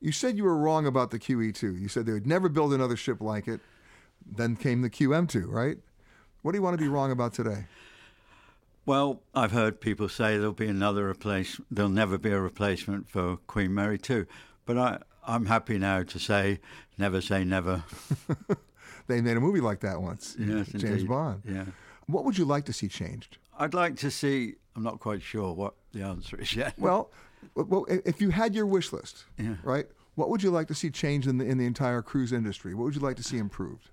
[0.00, 1.80] You said you were wrong about the QE2.
[1.80, 3.60] You said they would never build another ship like it.
[4.24, 5.78] Then came the QM2, right?
[6.42, 7.66] What do you want to be wrong about today?
[8.84, 11.60] Well, I've heard people say there'll be another replace.
[11.70, 14.26] There'll never be a replacement for Queen Mary 2.
[14.66, 16.60] But I, I'm happy now to say,
[16.98, 17.84] never say never.
[19.08, 20.36] They made a movie like that once.
[20.38, 21.08] Yes, James indeed.
[21.08, 21.42] Bond.
[21.44, 21.64] Yeah.
[22.06, 23.36] What would you like to see changed?
[23.58, 24.54] I'd like to see.
[24.76, 26.74] I'm not quite sure what the answer is yet.
[26.78, 27.10] Well,
[27.56, 29.56] well, if you had your wish list, Yeah.
[29.64, 29.86] right?
[30.14, 32.74] What would you like to see changed in the in the entire cruise industry?
[32.74, 33.90] What would you like to see improved?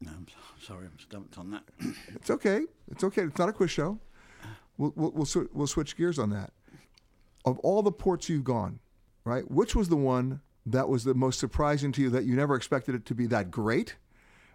[0.00, 1.64] No, I'm so- sorry, I'm stumped on that.
[2.14, 2.62] It's okay.
[2.90, 3.22] It's okay.
[3.24, 3.98] It's not a quiz show.
[4.78, 6.52] We'll we'll we'll, swi- we'll switch gears on that.
[7.44, 8.78] Of all the ports you've gone,
[9.26, 9.50] right?
[9.50, 12.94] Which was the one that was the most surprising to you that you never expected
[12.94, 13.96] it to be that great,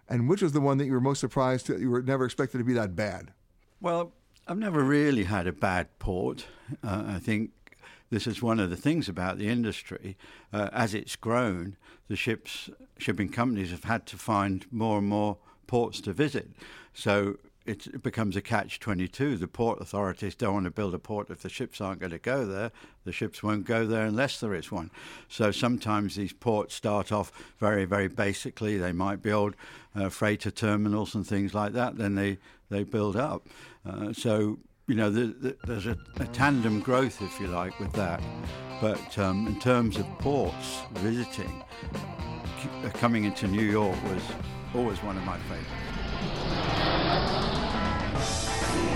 [0.08, 2.58] and which was the one that you were most surprised that you were never expected
[2.58, 3.32] to be that bad?
[3.80, 4.12] Well,
[4.48, 6.46] I've never really had a bad port.
[6.82, 7.50] Uh, I think
[8.10, 10.16] this is one of the things about the industry.
[10.52, 11.76] Uh, as it's grown,
[12.08, 16.50] the ships shipping companies have had to find more and more ports to visit.
[16.92, 19.36] So it, becomes a catch 22.
[19.36, 22.18] The port authorities don't want to build a port if the ships aren't going to
[22.18, 22.72] go there.
[23.04, 24.90] The ships won't go there unless there is one.
[25.28, 28.78] So sometimes these ports start off very, very basically.
[28.78, 29.54] They might build
[29.94, 31.96] uh, freighter terminals and things like that.
[31.96, 32.38] Then they,
[32.70, 33.48] they build up.
[33.86, 37.92] Uh, so, you know, the, the, there's a, a tandem growth, if you like, with
[37.92, 38.22] that.
[38.80, 41.62] But um, in terms of ports visiting,
[42.84, 44.22] uh, coming into New York was
[44.74, 45.91] always one of my favorites.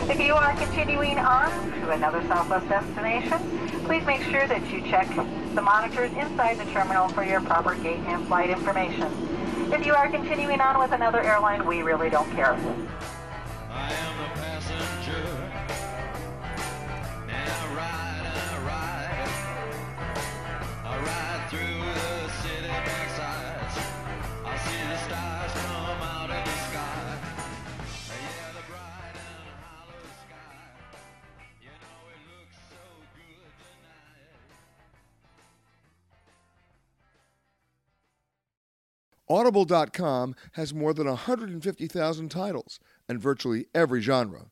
[0.09, 3.41] If you are continuing on to another Southwest destination,
[3.87, 5.09] please make sure that you check
[5.55, 9.11] the monitors inside the terminal for your proper gate and flight information.
[9.73, 12.57] If you are continuing on with another airline, we really don't care.
[39.37, 44.47] Audible.com has more than 150,000 titles and virtually every genre.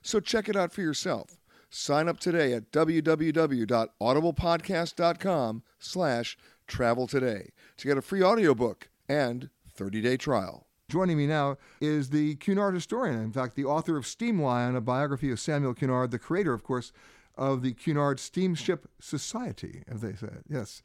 [0.00, 1.40] So check it out for yourself.
[1.70, 7.48] Sign up today at www.audiblepodcast.com slash travel today
[7.78, 10.68] to get a free audiobook and 30-day trial.
[10.88, 14.80] Joining me now is the Cunard historian, in fact, the author of Steam Lion, a
[14.80, 16.92] biography of Samuel Cunard, the creator, of course,
[17.36, 20.44] of the Cunard Steamship Society, as they said.
[20.48, 20.80] Yes.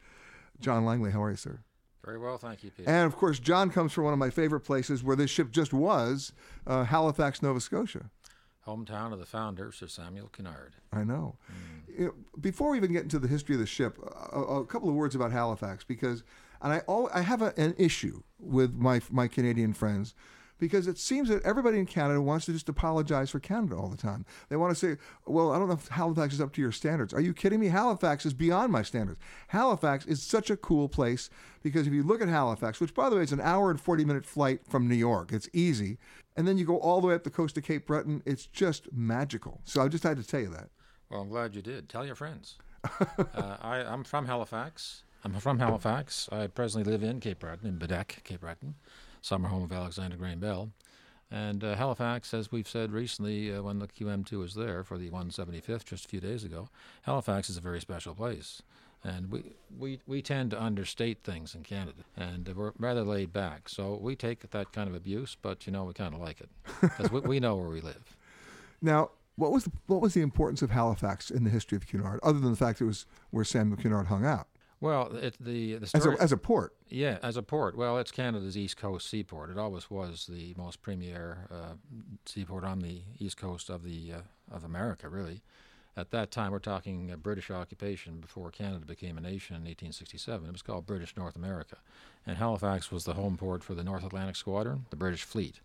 [0.60, 1.60] John Langley, how are you, sir?
[2.04, 2.89] Very well, thank you, Peter.
[2.89, 5.74] And of course, John comes from one of my favorite places where this ship just
[5.74, 6.34] was,
[6.68, 8.10] uh, Halifax, Nova Scotia.
[8.68, 10.76] Hometown of the founder, Sir Samuel Cunard.
[10.92, 11.38] I know.
[11.52, 12.00] Mm.
[12.00, 12.13] You know.
[12.39, 13.98] Before we even get into the history of the ship,
[14.32, 16.24] a, a couple of words about Halifax, because,
[16.62, 20.13] and I, all, I have a, an issue with my my Canadian friends
[20.63, 23.97] because it seems that everybody in Canada wants to just apologize for Canada all the
[23.97, 24.26] time.
[24.47, 27.13] They want to say, well, I don't know if Halifax is up to your standards.
[27.13, 27.67] Are you kidding me?
[27.67, 29.19] Halifax is beyond my standards.
[29.49, 31.30] Halifax is such a cool place
[31.63, 34.06] because if you look at Halifax, which by the way is an hour and 40
[34.06, 35.97] minute flight from New York, it's easy.
[36.38, 38.88] And then you go all the way up the coast of Cape Breton, it's just
[38.93, 39.60] magical.
[39.65, 40.69] So I just had to tell you that.
[41.10, 41.89] Well, I'm glad you did.
[41.89, 42.56] Tell your friends.
[42.99, 45.04] uh, I, I'm from Halifax.
[45.26, 46.30] I'm from Halifax.
[46.32, 48.76] I presently live in Cape Breton, in Baddeck, Cape Breton
[49.24, 50.70] summer home of Alexander Graham Bell.
[51.32, 55.10] And uh, Halifax, as we've said recently uh, when the QM2 was there for the
[55.10, 56.70] 175th just a few days ago,
[57.04, 58.62] Halifax is a very special place.
[59.04, 59.44] And we,
[59.76, 63.68] we, we tend to understate things in Canada, and we're rather laid back.
[63.68, 66.50] So we take that kind of abuse, but you know we kind of like it
[66.80, 68.16] because we, we know where we live.
[68.86, 72.20] Now, what was the, what was the importance of Halifax in the history of Cunard,
[72.22, 74.48] other than the fact it was where Samuel Cunard hung out?
[74.84, 76.76] Well, it, the the story, as, a, as a port.
[76.89, 77.78] Yeah, as a port.
[77.78, 79.50] Well, it's Canada's east coast seaport.
[79.50, 81.76] It always was the most premier uh,
[82.26, 85.41] seaport on the east coast of the uh, of America, really.
[85.96, 90.50] At that time, we're talking uh, British occupation before Canada became a nation in 1867.
[90.50, 91.78] It was called British North America,
[92.28, 95.62] and Halifax was the home port for the North Atlantic Squadron, the British fleet,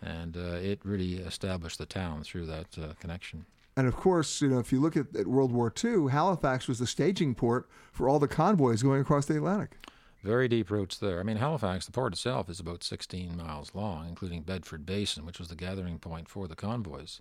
[0.00, 3.44] and uh, it really established the town through that uh, connection.
[3.76, 6.78] And of course, you know, if you look at, at World War II, Halifax was
[6.78, 9.78] the staging port for all the convoys going across the Atlantic.
[10.22, 11.18] Very deep roots there.
[11.18, 15.40] I mean, Halifax, the port itself, is about 16 miles long, including Bedford Basin, which
[15.40, 17.20] was the gathering point for the convoys.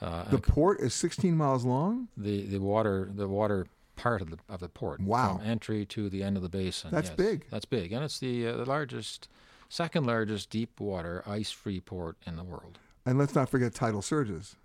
[0.00, 2.08] Uh, the port is 16 miles long.
[2.16, 5.00] The the water the water part of the of the port.
[5.00, 5.36] Wow.
[5.36, 6.90] From entry to the end of the basin.
[6.90, 7.44] That's yes, big.
[7.50, 9.28] That's big, and it's the uh, the largest,
[9.68, 12.78] second largest deep water ice free port in the world.
[13.06, 14.56] And let's not forget tidal surges.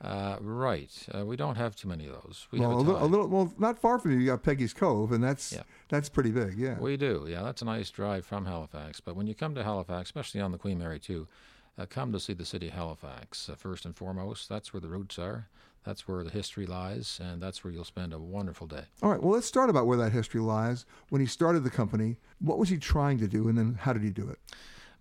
[0.00, 1.06] Uh, right.
[1.14, 2.46] Uh, we don't have too many of those.
[2.50, 4.74] We well, have a, little, a, little, well, not far from you, you got Peggy's
[4.74, 5.62] Cove, and that's yeah.
[5.88, 6.58] that's pretty big.
[6.58, 6.78] Yeah.
[6.78, 7.26] We do.
[7.28, 9.00] Yeah, that's a nice drive from Halifax.
[9.00, 11.26] But when you come to Halifax, especially on the Queen Mary 2,
[11.78, 14.48] uh, come to see the city of Halifax uh, first and foremost.
[14.48, 15.48] That's where the roots are.
[15.84, 18.84] That's where the history lies, and that's where you'll spend a wonderful day.
[19.02, 19.22] All right.
[19.22, 20.84] Well, let's start about where that history lies.
[21.10, 24.02] When he started the company, what was he trying to do, and then how did
[24.02, 24.40] he do it?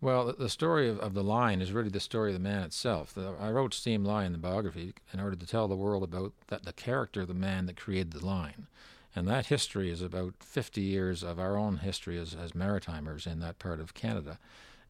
[0.06, 3.16] Well, the story of, of the line is really the story of the man itself.
[3.16, 6.64] The, I wrote Steam Lion, the biography, in order to tell the world about that,
[6.64, 8.68] the character of the man that created the line.
[9.16, 13.40] And that history is about 50 years of our own history as, as maritimers in
[13.40, 14.38] that part of Canada.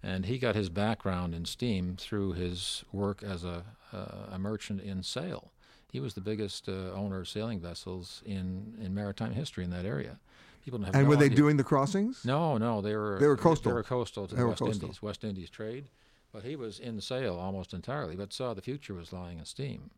[0.04, 4.82] And he got his background in steam through his work as a, uh, a merchant
[4.82, 5.54] in sail.
[5.90, 9.86] He was the biggest uh, owner of sailing vessels in, in maritime history in that
[9.86, 10.20] area.
[10.66, 11.38] People have and no were they idea.
[11.38, 12.26] doing the crossings?
[12.26, 13.72] No, no, they were they were coastal.
[13.72, 14.84] They were coastal to they the West coastal.
[14.88, 15.86] Indies, West Indies trade.
[16.34, 19.92] But he was in sail almost entirely, but saw the future was lying in steam,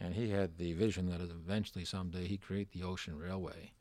[0.00, 3.72] and he had the vision that eventually someday he'd create the ocean railway,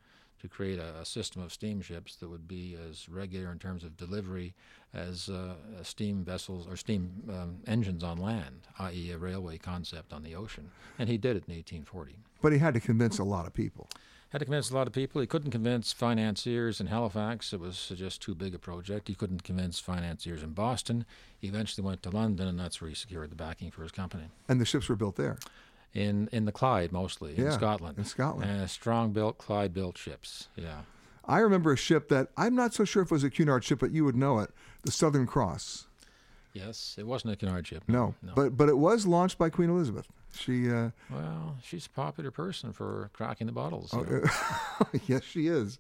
[0.42, 3.96] to create a, a system of steamships that would be as regular in terms of
[3.96, 4.54] delivery
[4.94, 10.22] as uh, steam vessels or steam um, engines on land, i.e., a railway concept on
[10.22, 10.70] the ocean.
[11.00, 12.18] And he did it in 1840.
[12.42, 13.88] But he had to convince a lot of people
[14.34, 15.22] had to convince a lot of people.
[15.22, 17.54] He couldn't convince financiers in Halifax.
[17.54, 19.08] It was just too big a project.
[19.08, 21.06] He couldn't convince financiers in Boston.
[21.40, 24.24] He eventually went to London, and that's where he secured the backing for his company.
[24.50, 25.38] And the ships were built there?
[25.94, 28.00] In in the Clyde mostly, yeah, in Scotland.
[28.00, 28.50] In Scotland.
[28.50, 30.82] And strong built, Clyde built ships, yeah.
[31.26, 33.80] I remember a ship that I'm not so sure if it was a Cunard ship,
[33.80, 34.50] but you would know it
[34.82, 35.86] the Southern Cross.
[36.52, 37.84] Yes, it wasn't a Cunard ship.
[37.88, 38.34] No, no.
[38.36, 40.08] but but it was launched by Queen Elizabeth.
[40.34, 43.92] She uh, well, she's a popular person for cracking the bottles.
[43.92, 44.00] So.
[44.02, 45.80] Uh, yes, she is.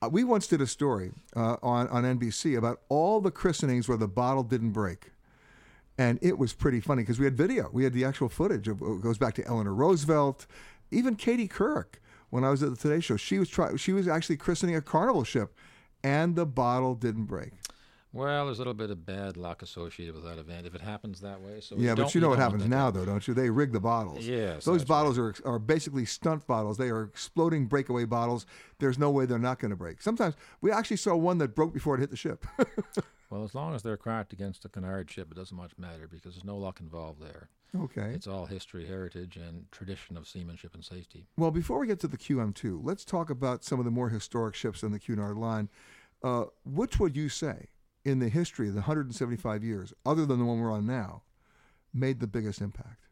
[0.00, 3.98] Uh, we once did a story uh, on on NBC about all the christenings where
[3.98, 5.10] the bottle didn't break,
[5.96, 7.70] and it was pretty funny because we had video.
[7.72, 8.68] We had the actual footage.
[8.68, 10.46] Of, it goes back to Eleanor Roosevelt,
[10.90, 12.00] even Katie Couric.
[12.30, 14.82] When I was at the Today Show, she was try- she was actually christening a
[14.82, 15.54] Carnival ship,
[16.04, 17.52] and the bottle didn't break.
[18.12, 21.20] Well, there's a little bit of bad luck associated with that event if it happens
[21.20, 21.60] that way.
[21.60, 23.34] So yeah, don't- but you know what happens now, though, don't you?
[23.34, 24.26] They rig the bottles.
[24.26, 26.78] Yes, those bottles are are basically stunt bottles.
[26.78, 28.46] They are exploding breakaway bottles.
[28.78, 30.00] There's no way they're not going to break.
[30.00, 32.46] Sometimes we actually saw one that broke before it hit the ship.
[33.30, 36.32] Well, as long as they're cracked against a Cunard ship, it doesn't much matter because
[36.32, 37.50] there's no luck involved there.
[37.78, 38.12] Okay.
[38.14, 41.26] It's all history, heritage, and tradition of seamanship and safety.
[41.36, 44.54] Well, before we get to the QM2, let's talk about some of the more historic
[44.54, 45.68] ships in the Cunard line.
[46.24, 47.66] Uh, which would you say,
[48.08, 51.22] in the history of the 175 years, other than the one we're on now,
[51.92, 53.06] made the biggest impact?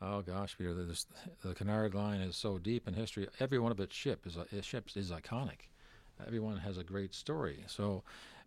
[0.00, 1.06] Oh gosh, Peter, this,
[1.42, 3.28] the Cunard Line is so deep in history.
[3.38, 5.68] Every one of its ship is, uh, its ships is iconic.
[6.26, 7.64] Everyone has a great story.
[7.66, 8.02] So,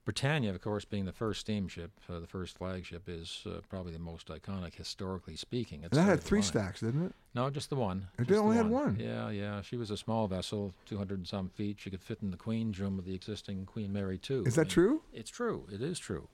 [0.06, 4.00] Britannia, of course, being the first steamship, uh, the first flagship, is uh, probably the
[4.00, 5.82] most iconic historically speaking.
[5.84, 6.66] It And that had three flying.
[6.66, 7.14] stacks, didn't it?
[7.34, 8.08] No, just the one.
[8.20, 8.98] It just only had one.
[9.00, 9.62] Yeah, yeah.
[9.62, 11.78] She was a small vessel, 200 and some feet.
[11.80, 14.40] She could fit in the Queen's room of the existing Queen Mary II.
[14.46, 15.02] Is I that mean, true?
[15.14, 15.66] It's true.
[15.72, 16.28] It is true.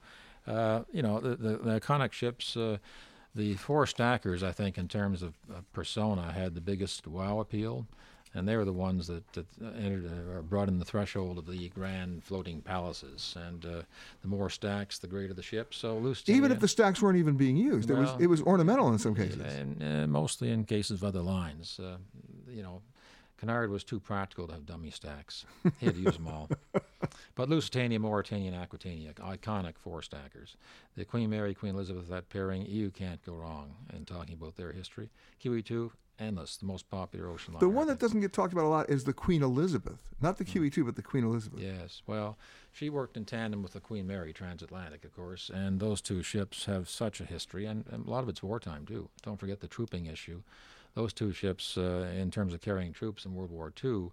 [0.47, 2.77] Uh, you know, the, the, the iconic ships, uh,
[3.35, 7.85] the four stackers, I think, in terms of uh, persona, had the biggest wow appeal.
[8.35, 11.69] And they were the ones that, that entered, uh, brought in the threshold of the
[11.69, 13.35] grand floating palaces.
[13.47, 13.81] And uh,
[14.21, 15.73] the more stacks, the greater the ship.
[15.73, 18.89] So Lusitania, Even if the stacks weren't even being used, it was it was ornamental
[18.93, 19.39] in some cases.
[19.41, 21.79] and, uh, mostly in cases of other lines.
[21.79, 21.97] Uh,
[22.47, 22.81] you know,
[23.39, 25.45] Cunard was too practical to have dummy stacks.
[25.79, 26.49] He had to use them all.
[27.35, 30.57] But Lusitania, Mauretania, and Aquitania, iconic four stackers.
[30.97, 34.73] The Queen Mary, Queen Elizabeth, that pairing, you can't go wrong in talking about their
[34.73, 35.09] history.
[35.43, 35.89] QE2,
[36.19, 37.65] endless, the most popular ocean liner.
[37.65, 40.43] The one that doesn't get talked about a lot is the Queen Elizabeth, not the
[40.43, 40.59] Hmm.
[40.65, 41.59] QE2, but the Queen Elizabeth.
[41.61, 42.37] Yes, well,
[42.71, 46.65] she worked in tandem with the Queen Mary transatlantic, of course, and those two ships
[46.65, 49.09] have such a history, and, and a lot of it's wartime too.
[49.23, 50.41] Don't forget the trooping issue.
[50.95, 54.09] Those two ships, uh, in terms of carrying troops in World War II,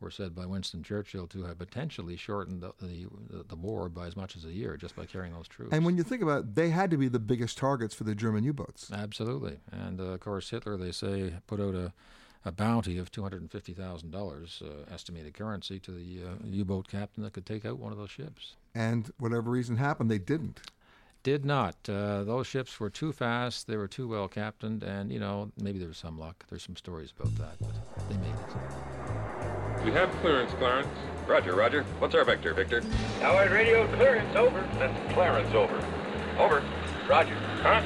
[0.00, 3.06] were said by Winston Churchill to have potentially shortened the, the,
[3.48, 5.72] the war by as much as a year just by carrying those troops.
[5.72, 8.14] And when you think about it, they had to be the biggest targets for the
[8.14, 8.90] German U-boats.
[8.92, 9.58] Absolutely.
[9.70, 11.92] And uh, of course, Hitler, they say, put out a,
[12.44, 17.46] a bounty of $250,000 uh, estimated currency to the uh, U boat captain that could
[17.46, 18.56] take out one of those ships.
[18.74, 20.60] And whatever reason happened, they didn't.
[21.22, 21.76] Did not.
[21.86, 25.78] Uh, those ships were too fast, they were too well captained, and, you know, maybe
[25.78, 26.46] there was some luck.
[26.48, 28.89] There's some stories about that, but they made it.
[29.84, 30.88] We have clearance, Clarence.
[31.26, 31.84] Roger, Roger.
[32.00, 32.82] What's our vector, Victor?
[33.20, 34.60] Howard radio clearance over.
[34.74, 35.74] That's Clarence, over.
[36.38, 36.62] Over.
[37.08, 37.34] Roger.
[37.62, 37.82] Huh?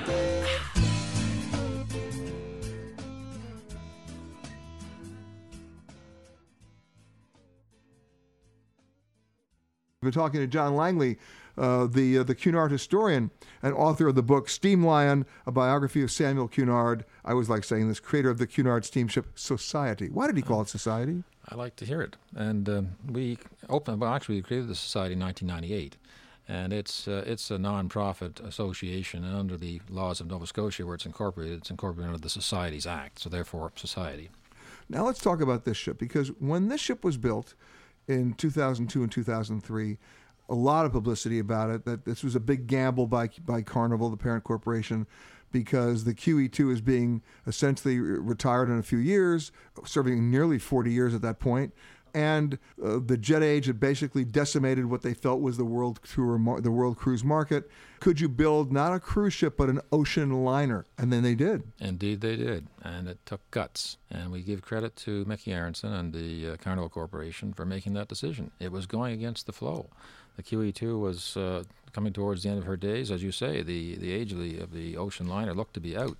[10.02, 11.18] We've been talking to John Langley,
[11.56, 13.30] uh, the uh, the Cunard historian
[13.62, 17.04] and author of the book Steam Lion, a biography of Samuel Cunard.
[17.24, 20.08] I always like saying this, creator of the Cunard Steamship Society.
[20.08, 21.22] Why did he call it Society?
[21.48, 22.16] I like to hear it.
[22.34, 23.38] And um, we
[23.68, 25.96] opened, well, actually, we created the society in 1998.
[26.46, 30.94] And it's uh, it's a non-profit association, and under the laws of Nova Scotia, where
[30.94, 34.28] it's incorporated, it's incorporated under the Societies Act, so therefore society.
[34.90, 37.54] Now let's talk about this ship because when this ship was built
[38.06, 39.98] in 2002 and 2003,
[40.48, 44.10] a lot of publicity about it that this was a big gamble by by Carnival,
[44.10, 45.06] the parent corporation,
[45.52, 49.52] because the QE2 is being essentially retired in a few years,
[49.84, 51.72] serving nearly 40 years at that point.
[52.14, 56.38] And uh, the jet age had basically decimated what they felt was the world tour,
[56.60, 57.68] the world cruise market.
[57.98, 60.86] Could you build not a cruise ship but an ocean liner?
[60.96, 61.64] And then they did.
[61.80, 63.96] Indeed, they did, and it took guts.
[64.10, 68.06] And we give credit to Micky Arison and the uh, Carnival Corporation for making that
[68.06, 68.52] decision.
[68.60, 69.88] It was going against the flow.
[70.36, 73.62] The QE2 was uh, coming towards the end of her days, as you say.
[73.62, 76.16] The the age of the of the ocean liner looked to be out.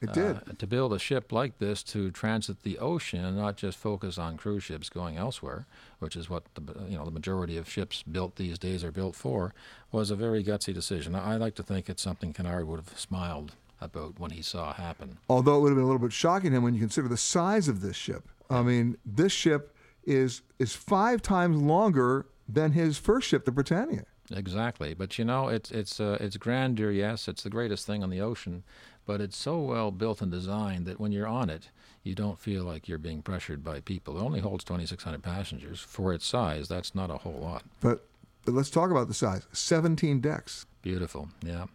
[0.00, 0.36] It did.
[0.36, 4.16] Uh, to build a ship like this to transit the ocean and not just focus
[4.16, 5.66] on cruise ships going elsewhere,
[5.98, 9.14] which is what the you know the majority of ships built these days are built
[9.14, 9.52] for,
[9.92, 11.14] was a very gutsy decision.
[11.14, 14.72] I, I like to think it's something Cunard would have smiled about when he saw
[14.72, 15.18] happen.
[15.28, 17.16] Although it would have been a little bit shocking to him when you consider the
[17.16, 18.28] size of this ship.
[18.48, 19.74] I mean, this ship
[20.04, 24.04] is is five times longer than his first ship, the Britannia.
[24.30, 26.90] Exactly, but you know, it's it's uh, it's grandeur.
[26.90, 28.62] Yes, it's the greatest thing on the ocean,
[29.06, 31.70] but it's so well built and designed that when you're on it,
[32.02, 34.18] you don't feel like you're being pressured by people.
[34.18, 36.68] It only holds 2,600 passengers for its size.
[36.68, 37.64] That's not a whole lot.
[37.80, 38.06] But,
[38.44, 39.46] but let's talk about the size.
[39.52, 40.66] 17 decks.
[40.82, 41.66] Beautiful, yeah.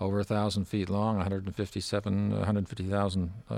[0.00, 3.54] Over a thousand feet long, 157, 150,000 uh,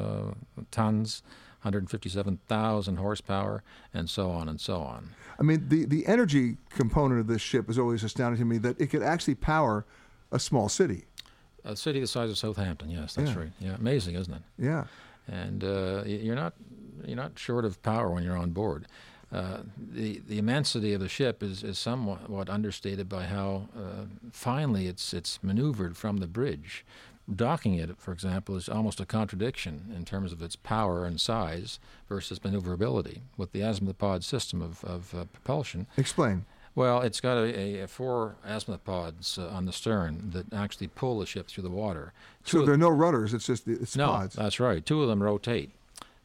[0.70, 1.22] tons,
[1.62, 3.62] 157,000 horsepower,
[3.94, 5.10] and so on and so on.
[5.38, 8.80] I mean, the, the energy component of this ship is always astounding to me that
[8.80, 9.84] it could actually power
[10.32, 11.04] a small city.
[11.64, 13.38] A city the size of Southampton, yes, that's Yeah.
[13.38, 13.52] right.
[13.60, 14.42] Yeah, amazing, isn't it?
[14.58, 14.84] Yeah.
[15.28, 16.54] And uh, you're not
[17.06, 18.86] you're not short of power when you're on board.
[19.32, 19.58] uh,
[19.92, 25.14] the the immensity of the ship is, is somewhat understated by how uh, finely it's
[25.14, 26.84] it's maneuvered from the bridge.
[27.34, 31.78] Docking it, for example, is almost a contradiction in terms of its power and size
[32.08, 33.22] versus maneuverability.
[33.36, 36.44] With the azimuth system of, of uh, propulsion, explain.
[36.74, 41.26] Well, it's got a, a four azimuth uh, on the stern that actually pull the
[41.26, 42.12] ship through the water.
[42.44, 44.36] Two so there are no rudders; it's just it's no, pods.
[44.36, 44.84] that's right.
[44.84, 45.70] Two of them rotate.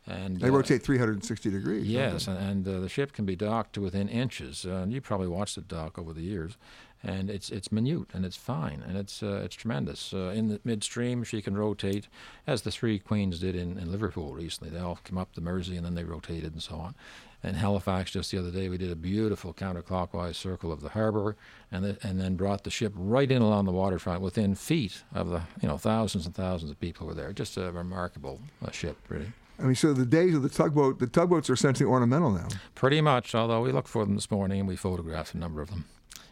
[0.08, 1.88] And, they uh, rotate 360 degrees.
[1.88, 4.64] Yes, and, and uh, the ship can be docked to within inches.
[4.64, 6.58] Uh, you probably watched it dock over the years,
[7.06, 10.14] and it's it's minute and it's fine and it's uh, it's tremendous.
[10.14, 12.08] Uh, in the midstream, she can rotate,
[12.48, 14.72] as the three queens did in, in Liverpool recently.
[14.72, 16.96] They all came up the Mersey and then they rotated and so on.
[17.44, 21.36] In Halifax just the other day, we did a beautiful counterclockwise circle of the harbour,
[21.72, 25.30] and the, and then brought the ship right in along the waterfront, within feet of
[25.30, 27.32] the you know thousands and thousands of people were there.
[27.32, 29.32] Just a remarkable uh, ship, really.
[29.60, 32.48] I mean, so the days of the tugboat, the tugboats are essentially ornamental now.
[32.74, 35.70] Pretty much, although we looked for them this morning and we photographed a number of
[35.70, 35.86] them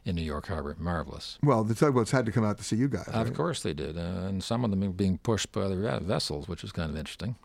[0.06, 0.76] in New York Harbor.
[0.80, 1.38] Marvelous.
[1.42, 3.08] Well, the tugboats had to come out to see you guys.
[3.08, 3.36] Of right?
[3.36, 6.72] course they did, uh, and some of them being pushed by other vessels, which was
[6.72, 7.36] kind of interesting.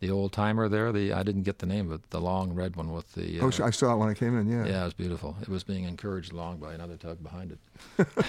[0.00, 2.76] The old timer there, the I didn't get the name of it, the long red
[2.76, 3.40] one with the.
[3.40, 4.50] Uh, oh, I saw it when I came in.
[4.50, 4.66] Yeah.
[4.66, 5.36] Yeah, it was beautiful.
[5.40, 8.06] It was being encouraged along by another tug behind it.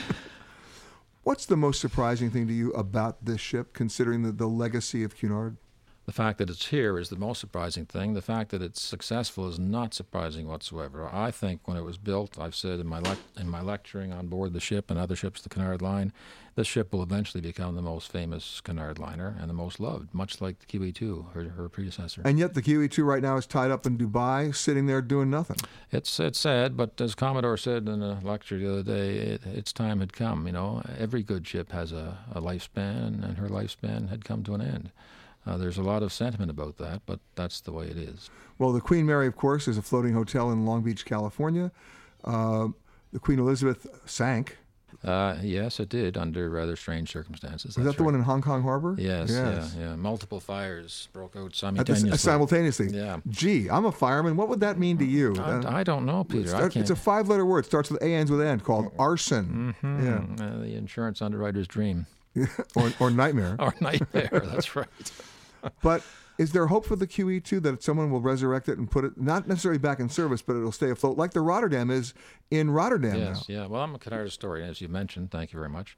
[1.23, 5.17] What's the most surprising thing to you about this ship, considering the, the legacy of
[5.17, 5.57] Cunard?
[6.05, 8.13] The fact that it's here is the most surprising thing.
[8.13, 11.09] The fact that it's successful is not surprising whatsoever.
[11.11, 14.27] I think when it was built, I've said in my le- in my lecturing on
[14.27, 16.13] board the ship and other ships, the Cunard Line,
[16.53, 20.39] this ship will eventually become the most famous Cunard liner and the most loved, much
[20.39, 22.21] like the QE2, her, her predecessor.
[22.23, 25.57] And yet the QE2 right now is tied up in Dubai, sitting there doing nothing.
[25.91, 29.73] It's it's sad, but as Commodore said in a lecture the other day, it, its
[29.73, 30.45] time had come.
[30.45, 34.53] You know, every good ship has a, a lifespan, and her lifespan had come to
[34.53, 34.91] an end.
[35.45, 38.29] Uh, there's a lot of sentiment about that, but that's the way it is.
[38.57, 41.71] Well, the Queen Mary, of course, is a floating hotel in Long Beach, California.
[42.23, 42.69] Uh,
[43.13, 44.57] the Queen Elizabeth sank.
[45.03, 47.77] Uh, yes, it did under rather strange circumstances.
[47.77, 48.95] Is that the one in Hong Kong Harbor?
[48.97, 49.75] Yes, yes.
[49.77, 49.95] Yeah, yeah.
[49.95, 52.09] Multiple fires broke out simultaneously.
[52.09, 52.87] The, simultaneously.
[52.91, 53.19] Yeah.
[53.29, 54.35] Gee, I'm a fireman.
[54.35, 55.35] What would that mean to you?
[55.37, 56.65] I, I don't know, Peter.
[56.65, 57.65] It's, it's a five-letter word.
[57.65, 59.75] It starts with A, ends with N, called arson.
[59.83, 60.05] Mm-hmm.
[60.05, 60.45] Yeah.
[60.45, 62.07] Uh, the insurance underwriter's dream.
[62.75, 63.57] or, or nightmare.
[63.59, 64.29] or nightmare.
[64.31, 64.87] That's right
[65.81, 66.03] but
[66.37, 69.47] is there hope for the QE2 that someone will resurrect it and put it not
[69.47, 72.13] necessarily back in service, but it'll stay afloat like the Rotterdam is
[72.51, 73.55] in Rotterdam yes, now?
[73.55, 73.65] yeah.
[73.67, 75.31] Well, I'm a Cunard historian, as you mentioned.
[75.31, 75.97] Thank you very much.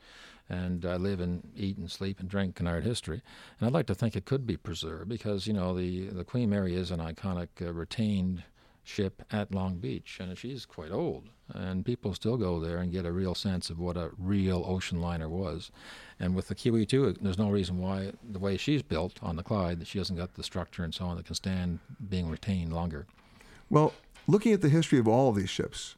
[0.49, 3.21] And I live and eat and sleep and drink Cunard history.
[3.59, 6.49] And I'd like to think it could be preserved because, you know, the, the Queen
[6.49, 8.43] Mary is an iconic uh, retained
[8.87, 11.29] ship at Long Beach, and she's quite old.
[11.53, 15.01] And people still go there and get a real sense of what a real ocean
[15.01, 15.71] liner was.
[16.19, 19.79] And with the QE2, there's no reason why the way she's built on the Clyde
[19.79, 21.79] that she hasn't got the structure and so on that can stand
[22.09, 23.07] being retained longer.
[23.69, 23.93] Well,
[24.27, 25.95] looking at the history of all of these ships,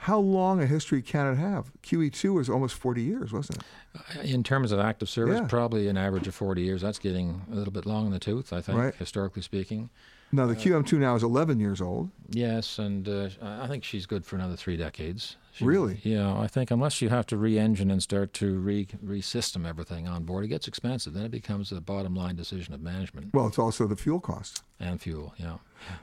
[0.00, 1.72] how long a history can it have?
[1.82, 3.64] QE2 was almost 40 years, wasn't it?
[3.94, 5.46] Uh, in terms of active service, yeah.
[5.46, 6.82] probably an average of 40 years.
[6.82, 8.94] That's getting a little bit long in the tooth, I think, right.
[8.94, 9.90] historically speaking.
[10.32, 12.10] Now, the uh, QM2 now is 11 years old.
[12.30, 15.36] Yes, and uh, I think she's good for another three decades.
[15.52, 16.00] She, really?
[16.02, 20.24] Yeah, I think unless you have to re-engine and start to re re-system everything on
[20.24, 21.14] board, it gets expensive.
[21.14, 23.32] Then it becomes a bottom line decision of management.
[23.32, 24.62] Well, it's also the fuel cost.
[24.80, 25.56] And fuel, yeah.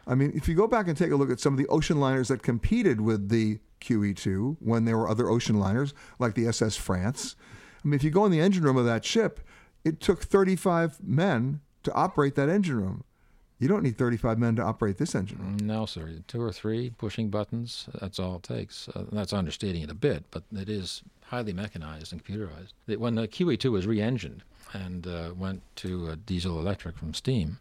[0.08, 2.00] I mean, if you go back and take a look at some of the ocean
[2.00, 6.78] liners that competed with the QE2 when there were other ocean liners like the SS
[6.78, 7.36] France,
[7.84, 9.42] I mean, if you go in the engine room of that ship,
[9.84, 13.04] it took 35 men to operate that engine room.
[13.60, 15.58] You don't need 35 men to operate this engine.
[15.62, 16.10] No, sir.
[16.28, 18.90] Two or three pushing buttons, that's all it takes.
[18.90, 22.74] Uh, that's understating it a bit, but it is highly mechanized and computerized.
[22.98, 24.44] When the QE2 was re engined
[24.74, 27.60] and uh, went to diesel electric from steam,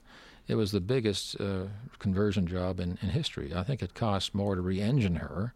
[0.48, 1.64] it was the biggest uh,
[1.98, 3.52] conversion job in, in history.
[3.54, 5.54] I think it cost more to re engine her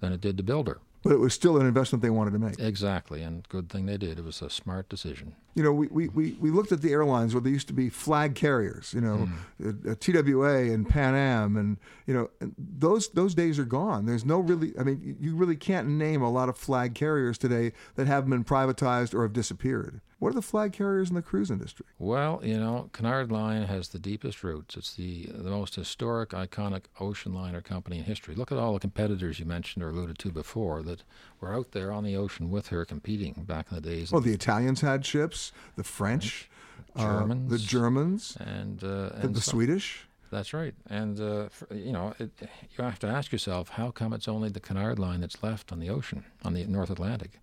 [0.00, 0.78] than it did to build her.
[1.02, 2.58] But it was still an investment they wanted to make.
[2.58, 4.18] Exactly, and good thing they did.
[4.18, 5.36] It was a smart decision.
[5.54, 7.88] You know, we, we, we, we looked at the airlines where there used to be
[7.88, 9.28] flag carriers, you know,
[9.60, 9.98] mm.
[10.00, 14.06] TWA and Pan Am, and, you know, those, those days are gone.
[14.06, 17.72] There's no really, I mean, you really can't name a lot of flag carriers today
[17.94, 20.00] that haven't been privatized or have disappeared.
[20.18, 21.86] What are the flag carriers in the cruise industry?
[21.98, 24.76] Well, you know, Cunard Line has the deepest roots.
[24.76, 28.34] It's the the most historic, iconic ocean liner company in history.
[28.34, 31.04] Look at all the competitors you mentioned or alluded to before that
[31.40, 34.10] were out there on the ocean with her competing back in the days.
[34.10, 36.50] Well, the Italians had ships, the French,
[36.96, 40.04] Germans, uh, the Germans, and, uh, and the, the Swedish.
[40.30, 44.12] That's right, and uh, for, you know it, you have to ask yourself how come
[44.12, 47.38] it's only the Cunard line that's left on the ocean on the North Atlantic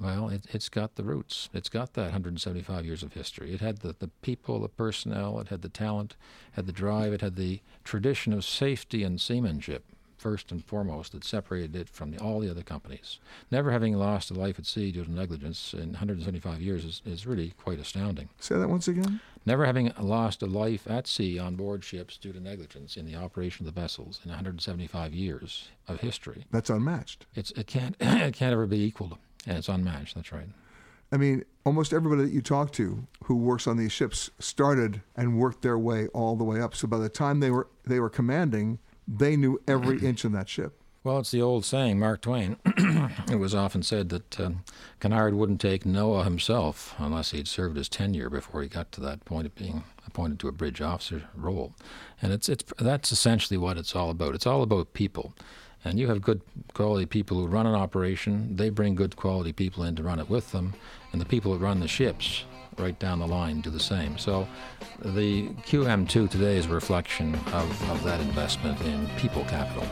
[0.00, 1.48] Well, it, has got the roots.
[1.52, 3.52] It's got that 175 years of history.
[3.52, 6.16] It had the, the people, the personnel, it had the talent,
[6.52, 9.84] had the drive, it had the tradition of safety and seamanship,
[10.18, 13.20] first and foremost, that separated it from the, all the other companies.
[13.52, 17.26] Never having lost a life at sea due to negligence in 175 years is, is
[17.26, 18.30] really quite astounding.
[18.40, 19.20] Say that once again.
[19.46, 23.14] Never having lost a life at sea on board ships due to negligence in the
[23.14, 26.46] operation of the vessels in 175 years of history.
[26.50, 27.26] That's unmatched.
[27.36, 29.18] It's, it, can't, it can't ever be equaled.
[29.46, 30.14] And it's unmatched.
[30.14, 30.48] That's right.
[31.12, 35.38] I mean, almost everybody that you talk to who works on these ships started and
[35.38, 36.74] worked their way all the way up.
[36.74, 40.48] So by the time they were they were commanding, they knew every inch in that
[40.48, 40.80] ship.
[41.04, 42.56] Well, it's the old saying, Mark Twain.
[43.30, 44.50] it was often said that uh,
[45.00, 49.26] Cunard wouldn't take Noah himself unless he'd served his tenure before he got to that
[49.26, 51.74] point of being appointed to a bridge officer role.
[52.22, 54.34] And it's it's that's essentially what it's all about.
[54.34, 55.34] It's all about people.
[55.84, 56.40] And you have good
[56.72, 60.30] quality people who run an operation, they bring good quality people in to run it
[60.30, 60.74] with them,
[61.12, 62.44] and the people who run the ships
[62.78, 64.16] right down the line do the same.
[64.18, 64.48] So
[64.98, 69.86] the QM2 today is a reflection of, of that investment in people capital.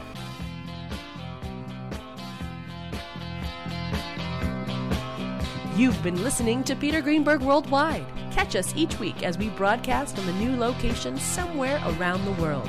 [5.77, 8.05] You've been listening to Peter Greenberg Worldwide.
[8.31, 12.69] Catch us each week as we broadcast from a new location somewhere around the world.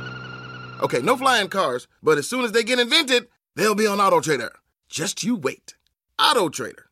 [0.81, 4.19] Okay, no flying cars, but as soon as they get invented, they'll be on Auto
[4.19, 4.51] Trader.
[4.89, 5.75] Just you wait.
[6.17, 6.87] Auto Trader.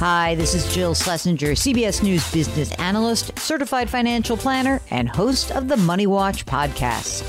[0.00, 5.68] Hi, this is Jill Schlesinger, CBS News business analyst, certified financial planner, and host of
[5.68, 7.22] the Money Watch podcast.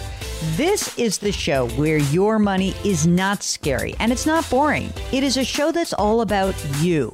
[0.55, 4.91] This is the show where your money is not scary and it's not boring.
[5.11, 7.13] It is a show that's all about you.